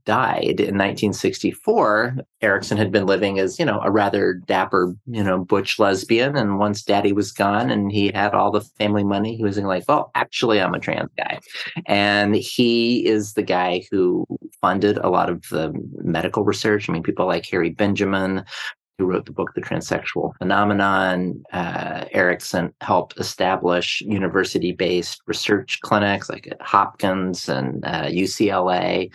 died 0.05 0.61
in 0.61 0.77
1964, 0.77 2.17
Erickson 2.43 2.77
had 2.77 2.93
been 2.93 3.07
living 3.07 3.38
as, 3.38 3.59
you 3.59 3.64
know, 3.64 3.81
a 3.83 3.90
rather 3.90 4.35
dapper, 4.35 4.95
you 5.07 5.23
know, 5.23 5.38
butch 5.45 5.79
lesbian. 5.79 6.37
And 6.37 6.59
once 6.59 6.83
daddy 6.83 7.12
was 7.12 7.33
gone 7.33 7.71
and 7.71 7.90
he 7.90 8.11
had 8.12 8.35
all 8.35 8.51
the 8.51 8.61
family 8.61 9.05
money, 9.05 9.37
he 9.37 9.43
was 9.43 9.59
like, 9.59 9.85
well, 9.88 10.11
actually, 10.14 10.61
I'm 10.61 10.75
a 10.75 10.79
trans 10.79 11.11
guy. 11.17 11.40
And 11.87 12.35
he 12.35 13.07
is 13.07 13.35
the 13.35 13.43
guy 13.43 13.85
who 13.90 14.27
funded 14.61 14.99
a 14.99 15.09
lot 15.09 15.31
of 15.31 15.43
the 15.51 15.73
medical 16.03 16.45
research. 16.45 16.88
I 16.88 16.93
mean, 16.93 17.03
people 17.03 17.27
like 17.27 17.47
Harry 17.47 17.71
Benjamin, 17.71 18.45
who 18.99 19.07
wrote 19.07 19.27
the 19.27 19.33
book 19.33 19.55
The 19.55 19.61
Transsexual 19.61 20.37
Phenomenon. 20.38 21.43
Uh, 21.53 22.05
Erickson 22.12 22.73
helped 22.81 23.19
establish 23.19 24.01
university 24.03 24.73
based 24.73 25.21
research 25.27 25.81
clinics 25.83 26.31
like 26.31 26.47
at 26.47 26.62
Hopkins 26.62 27.49
and 27.49 27.85
uh, 27.85 28.05
UCLA 28.05 29.11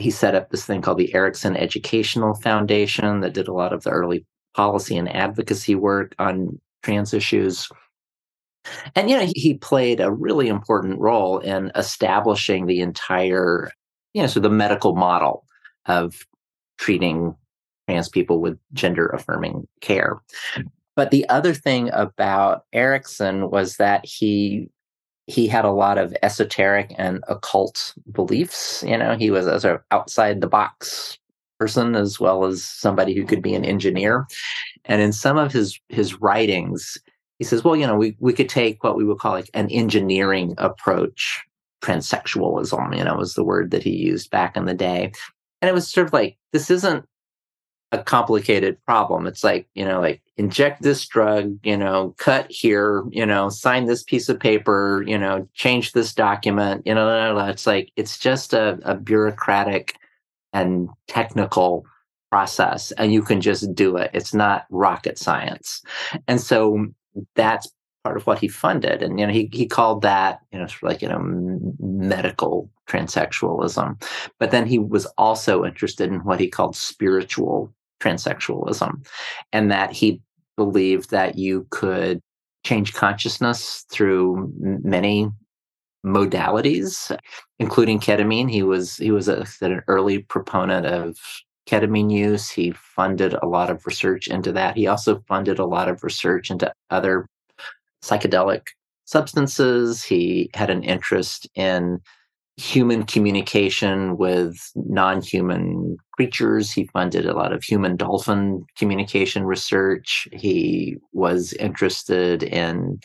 he 0.00 0.10
set 0.10 0.34
up 0.34 0.50
this 0.50 0.64
thing 0.64 0.82
called 0.82 0.98
the 0.98 1.14
Erickson 1.14 1.56
Educational 1.56 2.34
Foundation 2.34 3.20
that 3.20 3.34
did 3.34 3.48
a 3.48 3.52
lot 3.52 3.72
of 3.72 3.82
the 3.82 3.90
early 3.90 4.24
policy 4.54 4.96
and 4.96 5.14
advocacy 5.14 5.74
work 5.74 6.14
on 6.18 6.58
trans 6.82 7.14
issues. 7.14 7.68
And, 8.94 9.08
you 9.08 9.16
know, 9.16 9.30
he 9.34 9.54
played 9.54 10.00
a 10.00 10.12
really 10.12 10.48
important 10.48 10.98
role 10.98 11.38
in 11.38 11.70
establishing 11.74 12.66
the 12.66 12.80
entire, 12.80 13.70
you 14.12 14.22
know, 14.22 14.28
so 14.28 14.40
the 14.40 14.50
medical 14.50 14.94
model 14.94 15.44
of 15.86 16.26
treating 16.78 17.34
trans 17.88 18.08
people 18.08 18.40
with 18.40 18.58
gender 18.72 19.06
affirming 19.08 19.66
care. 19.80 20.20
But 20.96 21.10
the 21.10 21.28
other 21.28 21.54
thing 21.54 21.90
about 21.92 22.64
Erickson 22.72 23.50
was 23.50 23.76
that 23.76 24.04
he 24.04 24.68
he 25.30 25.46
had 25.46 25.64
a 25.64 25.70
lot 25.70 25.96
of 25.96 26.14
esoteric 26.22 26.94
and 26.98 27.22
occult 27.28 27.94
beliefs. 28.10 28.82
You 28.86 28.98
know, 28.98 29.16
he 29.16 29.30
was 29.30 29.46
a 29.46 29.60
sort 29.60 29.76
of 29.76 29.82
outside 29.90 30.40
the 30.40 30.48
box 30.48 31.18
person 31.58 31.94
as 31.94 32.18
well 32.18 32.44
as 32.44 32.64
somebody 32.64 33.14
who 33.14 33.24
could 33.24 33.42
be 33.42 33.54
an 33.54 33.64
engineer. 33.64 34.26
And 34.86 35.00
in 35.00 35.12
some 35.12 35.36
of 35.36 35.52
his 35.52 35.78
his 35.88 36.20
writings, 36.20 36.98
he 37.38 37.44
says, 37.44 37.62
well, 37.62 37.76
you 37.76 37.86
know, 37.86 37.96
we, 37.96 38.16
we 38.18 38.32
could 38.32 38.48
take 38.48 38.82
what 38.82 38.96
we 38.96 39.04
would 39.04 39.18
call 39.18 39.32
like 39.32 39.50
an 39.54 39.70
engineering 39.70 40.54
approach. 40.58 41.42
Transsexualism, 41.82 42.96
you 42.96 43.04
know, 43.04 43.16
was 43.16 43.34
the 43.34 43.44
word 43.44 43.70
that 43.70 43.82
he 43.82 43.96
used 43.96 44.30
back 44.30 44.56
in 44.56 44.66
the 44.66 44.74
day. 44.74 45.12
And 45.62 45.68
it 45.68 45.72
was 45.72 45.90
sort 45.90 46.06
of 46.06 46.12
like, 46.12 46.36
this 46.52 46.70
isn't 46.70 47.06
a 47.92 47.98
complicated 47.98 48.78
problem. 48.84 49.26
It's 49.26 49.42
like, 49.42 49.66
you 49.74 49.84
know, 49.84 50.00
like 50.00 50.22
inject 50.36 50.82
this 50.82 51.06
drug, 51.06 51.58
you 51.64 51.76
know, 51.76 52.14
cut 52.18 52.50
here, 52.50 53.04
you 53.10 53.26
know, 53.26 53.48
sign 53.48 53.86
this 53.86 54.02
piece 54.02 54.28
of 54.28 54.38
paper, 54.38 55.02
you 55.06 55.18
know, 55.18 55.48
change 55.54 55.92
this 55.92 56.14
document, 56.14 56.86
you 56.86 56.94
know, 56.94 57.38
it's 57.48 57.66
like, 57.66 57.90
it's 57.96 58.18
just 58.18 58.52
a, 58.52 58.78
a 58.82 58.94
bureaucratic 58.94 59.96
and 60.52 60.88
technical 61.08 61.84
process 62.30 62.92
and 62.92 63.12
you 63.12 63.22
can 63.22 63.40
just 63.40 63.74
do 63.74 63.96
it. 63.96 64.10
It's 64.14 64.32
not 64.32 64.66
rocket 64.70 65.18
science. 65.18 65.82
And 66.28 66.40
so 66.40 66.86
that's 67.34 67.68
part 68.04 68.16
of 68.16 68.26
what 68.26 68.38
he 68.38 68.46
funded. 68.46 69.02
And, 69.02 69.18
you 69.18 69.26
know, 69.26 69.32
he, 69.32 69.50
he 69.52 69.66
called 69.66 70.02
that, 70.02 70.40
you 70.52 70.58
know, 70.58 70.66
sort 70.66 70.84
of 70.84 70.88
like, 70.88 71.02
you 71.02 71.08
know, 71.08 71.20
medical 71.80 72.70
transsexualism. 72.88 74.00
But 74.38 74.52
then 74.52 74.66
he 74.66 74.78
was 74.78 75.06
also 75.18 75.64
interested 75.64 76.08
in 76.08 76.20
what 76.20 76.40
he 76.40 76.48
called 76.48 76.76
spiritual 76.76 77.72
transsexualism, 78.00 79.06
and 79.52 79.70
that 79.70 79.92
he 79.92 80.20
believed 80.56 81.10
that 81.10 81.38
you 81.38 81.66
could 81.70 82.20
change 82.64 82.92
consciousness 82.92 83.86
through 83.90 84.52
many 84.58 85.28
modalities, 86.04 87.16
including 87.58 88.00
ketamine. 88.00 88.50
He 88.50 88.62
was 88.62 88.96
he 88.96 89.10
was 89.10 89.28
a, 89.28 89.46
an 89.60 89.82
early 89.88 90.18
proponent 90.18 90.86
of 90.86 91.16
ketamine 91.66 92.10
use. 92.10 92.50
He 92.50 92.72
funded 92.72 93.34
a 93.34 93.46
lot 93.46 93.70
of 93.70 93.86
research 93.86 94.28
into 94.28 94.52
that. 94.52 94.76
He 94.76 94.86
also 94.86 95.22
funded 95.28 95.58
a 95.58 95.66
lot 95.66 95.88
of 95.88 96.02
research 96.02 96.50
into 96.50 96.72
other 96.90 97.26
psychedelic 98.02 98.62
substances. 99.04 100.02
He 100.02 100.50
had 100.54 100.70
an 100.70 100.82
interest 100.82 101.48
in 101.54 102.00
human 102.60 103.04
communication 103.04 104.16
with 104.16 104.54
non-human 104.74 105.96
creatures. 106.12 106.70
He 106.70 106.86
funded 106.92 107.26
a 107.26 107.34
lot 107.34 107.52
of 107.52 107.64
human 107.64 107.96
dolphin 107.96 108.64
communication 108.76 109.44
research. 109.44 110.28
He 110.32 110.98
was 111.12 111.54
interested 111.54 112.42
in 112.42 113.00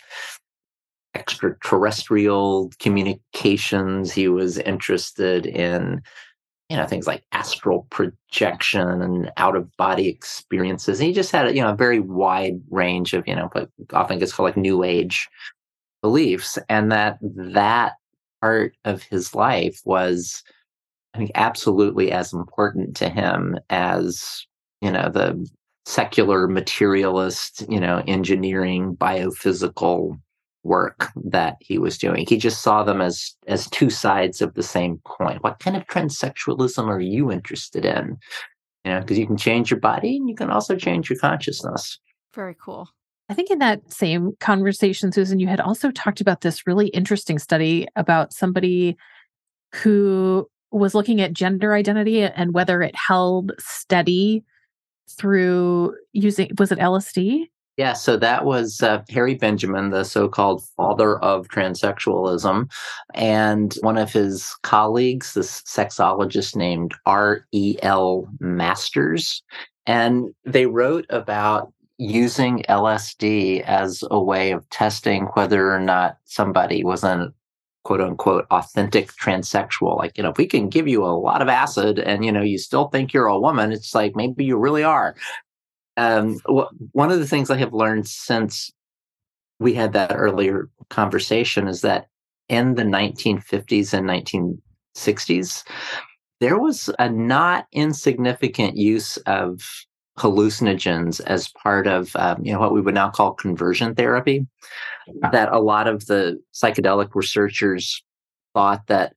extraterrestrial 1.16 2.72
communications. 2.80 4.12
He 4.12 4.28
was 4.28 4.58
interested 4.58 5.46
in 5.46 6.02
you 6.70 6.76
know 6.76 6.88
things 6.88 7.06
like 7.06 7.24
astral 7.32 7.88
projection 7.92 9.02
and 9.02 9.32
out 9.38 9.56
of 9.56 9.76
body 9.78 10.08
experiences. 10.08 11.00
And 11.00 11.08
he 11.08 11.14
just 11.14 11.32
had 11.32 11.56
you 11.56 11.62
know 11.62 11.70
a 11.70 11.76
very 11.76 12.00
wide 12.00 12.60
range 12.70 13.14
of 13.14 13.26
you 13.28 13.36
know 13.36 13.50
what 13.54 13.70
often 13.94 14.20
gets 14.20 14.34
called 14.34 14.48
like 14.48 14.58
new 14.58 14.84
age 14.84 15.30
beliefs, 16.02 16.60
and 16.68 16.92
that 16.92 17.18
that 17.22 17.94
part 18.42 18.76
of 18.86 19.04
his 19.04 19.36
life 19.36 19.80
was, 19.86 20.44
I 21.14 21.20
think, 21.20 21.32
absolutely 21.36 22.12
as 22.12 22.34
important 22.34 22.96
to 22.98 23.10
him 23.10 23.58
as, 23.70 24.46
you 24.82 24.92
know, 24.92 25.10
the 25.10 25.48
secular 25.86 26.48
materialist, 26.48 27.66
you 27.70 27.80
know, 27.80 28.04
engineering, 28.08 28.96
biophysical 28.96 30.20
work 30.64 31.10
that 31.24 31.58
he 31.60 31.78
was 31.78 31.98
doing. 31.98 32.26
He 32.28 32.38
just 32.38 32.64
saw 32.64 32.84
them 32.84 33.00
as 33.00 33.36
as 33.48 33.70
two 33.70 33.90
sides 33.90 34.42
of 34.42 34.56
the 34.56 34.64
same 34.64 35.00
coin. 35.06 35.38
What 35.42 35.60
kind 35.60 35.78
of 35.78 35.86
transsexualism 35.88 36.88
are 36.88 37.00
you 37.00 37.32
interested 37.32 37.86
in? 37.86 38.18
You 38.84 38.92
know, 38.92 39.00
because 39.02 39.18
you 39.18 39.28
can 39.28 39.38
change 39.38 39.72
your 39.72 39.80
body 39.80 40.18
and 40.18 40.28
you 40.28 40.36
can 40.36 40.50
also 40.50 40.76
change 40.76 41.10
your 41.10 41.20
consciousness. 41.20 42.00
Very 42.34 42.56
cool. 42.60 42.90
I 43.30 43.34
think 43.34 43.50
in 43.50 43.60
that 43.60 43.92
same 43.92 44.34
conversation, 44.40 45.12
Susan, 45.12 45.40
you 45.40 45.48
had 45.48 45.60
also 45.60 45.90
talked 45.92 46.22
about 46.22 46.42
this 46.42 46.68
really 46.68 46.88
interesting 46.90 47.40
study 47.40 47.88
about 47.96 48.34
somebody 48.34 48.98
who 49.74 50.48
was 50.72 50.94
looking 50.94 51.22
at 51.22 51.34
gender 51.34 51.74
identity 51.74 52.22
and 52.22 52.54
whether 52.54 52.82
it 52.82 52.96
held 52.96 53.52
steady 53.58 54.44
through 55.10 55.96
using, 56.14 56.52
was 56.60 56.72
it 56.72 56.80
LSD? 56.80 57.46
Yeah, 57.78 57.94
so 57.94 58.16
that 58.18 58.46
was 58.46 58.82
uh, 58.82 59.04
Harry 59.10 59.36
Benjamin, 59.36 59.90
the 59.90 60.06
so 60.06 60.30
called 60.30 60.64
father 60.78 61.20
of 61.20 61.50
transsexualism. 61.50 62.72
And 63.14 63.74
one 63.82 63.98
of 63.98 64.14
his 64.14 64.56
colleagues, 64.64 65.34
this 65.34 65.62
sexologist 65.64 66.56
named 66.56 66.94
R.E.L. 67.06 68.30
Masters. 68.40 69.44
And 69.86 70.34
they 70.46 70.68
wrote 70.68 71.06
about 71.10 71.74
using 71.98 72.64
LSD 72.68 73.62
as 73.62 74.04
a 74.12 74.22
way 74.22 74.52
of 74.52 74.70
testing 74.70 75.26
whether 75.34 75.72
or 75.72 75.80
not 75.80 76.18
somebody 76.26 76.84
was 76.84 77.04
an 77.04 77.34
quote 77.84 78.02
unquote 78.02 78.46
authentic 78.52 79.12
transsexual. 79.14 79.98
Like, 79.98 80.18
you 80.18 80.24
know, 80.24 80.32
if 80.32 80.38
we 80.38 80.48
can 80.48 80.70
give 80.70 80.88
you 80.88 81.06
a 81.06 81.16
lot 81.16 81.42
of 81.42 81.48
acid 81.48 82.00
and, 82.00 82.26
you 82.26 82.32
know, 82.32 82.42
you 82.42 82.58
still 82.58 82.88
think 82.88 83.14
you're 83.14 83.28
a 83.28 83.40
woman, 83.40 83.72
it's 83.72 83.96
like 83.96 84.16
maybe 84.16 84.44
you 84.44 84.58
really 84.58 84.84
are. 84.84 85.16
Um, 85.96 86.40
wh- 86.50 86.74
one 86.94 87.12
of 87.12 87.20
the 87.20 87.28
things 87.28 87.50
I 87.50 87.58
have 87.58 87.74
learned 87.74 88.08
since 88.08 88.72
we 89.60 89.74
had 89.74 89.94
that 89.94 90.14
earlier 90.14 90.70
conversation 90.90 91.68
is 91.68 91.82
that 91.82 92.08
in 92.50 92.76
the 92.76 92.84
1950s 92.84 93.94
and 93.94 94.10
1960s, 94.98 95.64
there 96.42 96.60
was 96.60 96.90
a 97.00 97.10
not 97.10 97.68
insignificant 97.72 98.76
use 98.76 99.18
of 99.26 99.62
hallucinogens 100.18 101.20
as 101.26 101.50
part 101.50 101.88
of 101.88 102.16
um, 102.16 102.44
you 102.44 102.54
know 102.54 102.60
what 102.60 102.74
we 102.74 102.82
would 102.82 102.96
now 102.96 103.10
call 103.10 103.34
conversion 103.34 103.94
therapy 103.96 104.46
that 105.32 105.52
a 105.52 105.60
lot 105.60 105.88
of 105.88 106.06
the 106.06 106.42
psychedelic 106.54 107.10
researchers 107.14 108.02
thought 108.54 108.88
that 108.88 109.14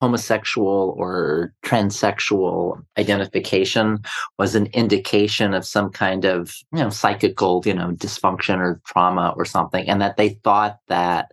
homosexual 0.00 0.94
or 0.96 1.52
transsexual 1.64 2.80
identification 2.96 3.98
was 4.38 4.54
an 4.54 4.66
indication 4.66 5.54
of 5.54 5.66
some 5.66 5.90
kind 5.90 6.24
of 6.24 6.54
you 6.72 6.78
know 6.78 6.88
psychical 6.88 7.62
you 7.66 7.74
know 7.74 7.90
dysfunction 7.92 8.58
or 8.58 8.80
trauma 8.86 9.34
or 9.36 9.44
something 9.44 9.88
and 9.88 10.00
that 10.00 10.16
they 10.16 10.30
thought 10.44 10.78
that 10.86 11.32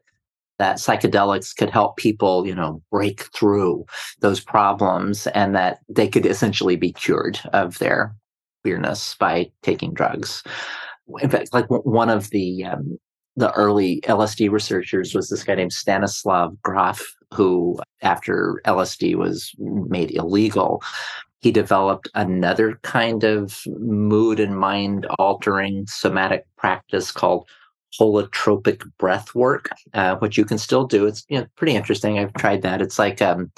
that 0.58 0.78
psychedelics 0.78 1.56
could 1.56 1.70
help 1.70 1.96
people 1.98 2.48
you 2.48 2.56
know 2.56 2.82
break 2.92 3.26
through 3.36 3.86
those 4.22 4.40
problems 4.40 5.28
and 5.28 5.56
that 5.56 5.80
they 5.88 6.08
could 6.08 6.26
essentially 6.26 6.76
be 6.76 6.92
cured 6.92 7.40
of 7.54 7.78
their 7.78 8.16
queerness 8.66 9.16
by 9.20 9.50
taking 9.62 9.94
drugs 9.94 10.42
in 11.22 11.30
fact 11.30 11.54
like 11.54 11.66
one 11.68 12.10
of 12.10 12.30
the 12.32 12.66
um, 12.66 12.98
the 13.36 13.52
early 13.54 14.02
LSD 14.02 14.50
researchers 14.50 15.14
was 15.14 15.30
this 15.30 15.44
guy 15.44 15.56
named 15.56 15.74
Stanislav 15.74 16.62
Grof, 16.62 17.16
who, 17.34 17.78
after 18.02 18.62
LSD 18.66 19.16
was 19.16 19.54
made 19.58 20.12
illegal, 20.12 20.82
he 21.40 21.52
developed 21.52 22.10
another 22.16 22.80
kind 22.84 23.24
of 23.24 23.62
mood 23.68 24.40
and 24.40 24.58
mind 24.58 25.06
altering 25.20 25.86
somatic 25.88 26.46
practice 26.58 27.12
called 27.12 27.48
holotropic 28.00 28.90
breath 28.98 29.36
work, 29.36 29.70
uh, 29.94 30.16
which 30.16 30.38
you 30.38 30.46
can 30.46 30.58
still 30.58 30.86
do. 30.86 31.06
It's 31.06 31.26
you 31.30 31.40
know, 31.40 31.46
pretty 31.56 31.76
interesting. 31.76 32.18
I've 32.18 32.34
tried 32.34 32.62
that. 32.62 32.82
It's 32.82 32.98
like 32.98 33.22
um, 33.22 33.52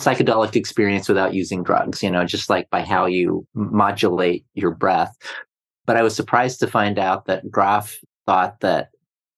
psychedelic 0.00 0.56
experience 0.56 1.08
without 1.08 1.34
using 1.34 1.62
drugs, 1.62 2.02
you 2.02 2.10
know, 2.10 2.24
just 2.24 2.50
like 2.50 2.68
by 2.70 2.82
how 2.82 3.06
you 3.06 3.46
modulate 3.54 4.44
your 4.54 4.72
breath. 4.72 5.14
But 5.86 5.96
I 5.96 6.02
was 6.02 6.14
surprised 6.14 6.60
to 6.60 6.66
find 6.66 6.98
out 6.98 7.26
that 7.26 7.50
Grof 7.50 7.98
thought 8.26 8.60
that 8.60 8.88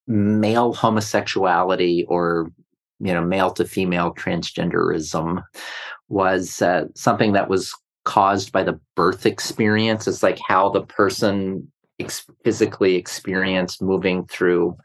male 0.06 0.72
homosexuality 0.74 2.04
or 2.08 2.50
you 3.00 3.12
know 3.12 3.22
male 3.24 3.50
to 3.50 3.64
female 3.64 4.14
transgenderism 4.14 5.42
was 6.08 6.60
uh, 6.60 6.84
something 6.94 7.32
that 7.32 7.48
was 7.48 7.72
caused 8.04 8.52
by 8.52 8.62
the 8.62 8.78
birth 8.96 9.24
experience 9.24 10.06
it's 10.06 10.22
like 10.22 10.38
how 10.46 10.68
the 10.68 10.82
person 10.82 11.66
ex- 11.98 12.26
physically 12.44 12.96
experienced 12.96 13.80
moving 13.80 14.26
through 14.26 14.76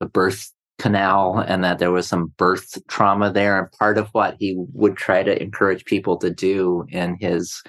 the 0.00 0.06
birth 0.06 0.50
canal 0.78 1.38
and 1.38 1.64
that 1.64 1.78
there 1.78 1.90
was 1.90 2.06
some 2.06 2.32
birth 2.36 2.78
trauma 2.88 3.32
there. 3.32 3.58
And 3.58 3.72
part 3.72 3.98
of 3.98 4.08
what 4.08 4.36
he 4.38 4.54
would 4.72 4.96
try 4.96 5.22
to 5.22 5.42
encourage 5.42 5.84
people 5.84 6.16
to 6.18 6.30
do 6.30 6.86
in 6.90 7.16
his 7.20 7.62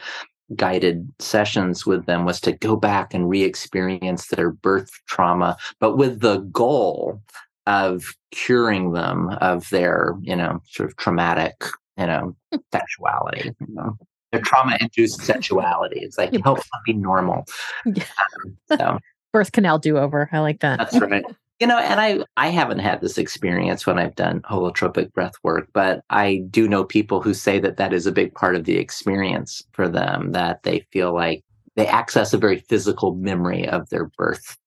guided 0.56 1.12
sessions 1.20 1.86
with 1.86 2.06
them 2.06 2.26
was 2.26 2.40
to 2.40 2.54
go 2.54 2.76
back 2.76 3.14
and 3.14 3.30
re-experience 3.30 4.28
their 4.28 4.50
birth 4.50 4.90
trauma 5.06 5.58
but 5.82 5.98
with 5.98 6.22
the 6.22 6.38
goal 6.54 7.22
of 7.66 8.16
curing 8.32 8.94
them 8.94 9.28
of 9.42 9.70
their 9.72 10.16
you 10.22 10.34
know 10.34 10.62
sort 10.70 10.90
of 10.90 10.96
traumatic 10.96 11.66
you 11.98 12.06
know 12.06 12.34
sexuality 12.72 13.54
you 13.60 13.76
know 13.76 13.98
their 14.32 14.42
trauma 14.42 14.78
induced 14.80 15.22
sexuality. 15.22 16.02
It's 16.02 16.18
like 16.18 16.34
help 16.44 16.58
them 16.58 16.82
be 16.86 16.94
normal. 16.94 17.46
Yeah. 17.86 18.04
um, 18.46 18.58
so 18.78 19.00
birth 19.34 19.52
canal 19.52 19.80
do-over. 19.80 20.30
I 20.32 20.40
like 20.40 20.60
that. 20.62 20.80
That's 20.80 21.00
right 21.00 21.26
you 21.60 21.68
know, 21.68 21.78
and 21.78 22.00
I 22.00 22.20
I 22.38 22.50
haven't 22.50 22.80
had 22.80 23.02
this 23.02 23.18
experience 23.18 23.86
when 23.86 23.98
I've 23.98 24.16
done 24.16 24.42
holotropic 24.42 25.12
breath 25.14 25.34
work, 25.44 25.70
but 25.74 26.02
I 26.10 26.44
do 26.50 26.68
know 26.68 26.84
people 26.84 27.22
who 27.22 27.34
say 27.34 27.60
that 27.60 27.78
that 27.78 27.94
is 27.94 28.06
a 28.06 28.12
big 28.12 28.34
part 28.36 28.56
of 28.56 28.66
the 28.66 28.78
experience 28.78 29.64
for 29.72 29.88
them. 29.88 30.34
That 30.34 30.64
they 30.64 30.86
feel 30.92 31.14
like 31.14 31.44
they 31.76 31.88
access 31.88 32.34
a 32.34 32.38
very 32.38 32.60
physical 32.60 33.16
memory 33.16 33.68
of 33.68 33.90
their 33.90 34.10
birth 34.18 34.58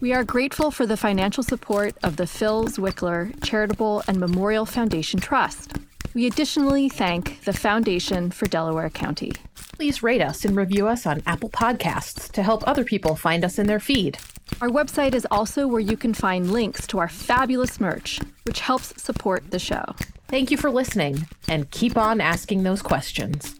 We 0.00 0.14
are 0.14 0.24
grateful 0.24 0.70
for 0.70 0.86
the 0.86 0.96
financial 0.96 1.42
support 1.42 1.94
of 2.02 2.16
the 2.16 2.26
Phil 2.26 2.64
Zwickler 2.64 3.38
Charitable 3.44 4.02
and 4.08 4.18
Memorial 4.18 4.64
Foundation 4.64 5.20
Trust. 5.20 5.74
We 6.14 6.26
additionally 6.26 6.88
thank 6.88 7.44
the 7.44 7.52
Foundation 7.52 8.30
for 8.30 8.46
Delaware 8.46 8.88
County. 8.88 9.32
Please 9.76 10.02
rate 10.02 10.22
us 10.22 10.46
and 10.46 10.56
review 10.56 10.88
us 10.88 11.04
on 11.04 11.22
Apple 11.26 11.50
Podcasts 11.50 12.32
to 12.32 12.42
help 12.42 12.66
other 12.66 12.82
people 12.82 13.14
find 13.14 13.44
us 13.44 13.58
in 13.58 13.66
their 13.66 13.78
feed. 13.78 14.16
Our 14.62 14.70
website 14.70 15.14
is 15.14 15.26
also 15.30 15.68
where 15.68 15.80
you 15.80 15.98
can 15.98 16.14
find 16.14 16.50
links 16.50 16.86
to 16.86 16.98
our 16.98 17.08
fabulous 17.08 17.78
merch, 17.78 18.18
which 18.44 18.60
helps 18.60 18.94
support 19.02 19.50
the 19.50 19.58
show. 19.58 19.84
Thank 20.28 20.50
you 20.50 20.56
for 20.56 20.70
listening 20.70 21.28
and 21.46 21.70
keep 21.70 21.98
on 21.98 22.22
asking 22.22 22.62
those 22.62 22.80
questions. 22.80 23.54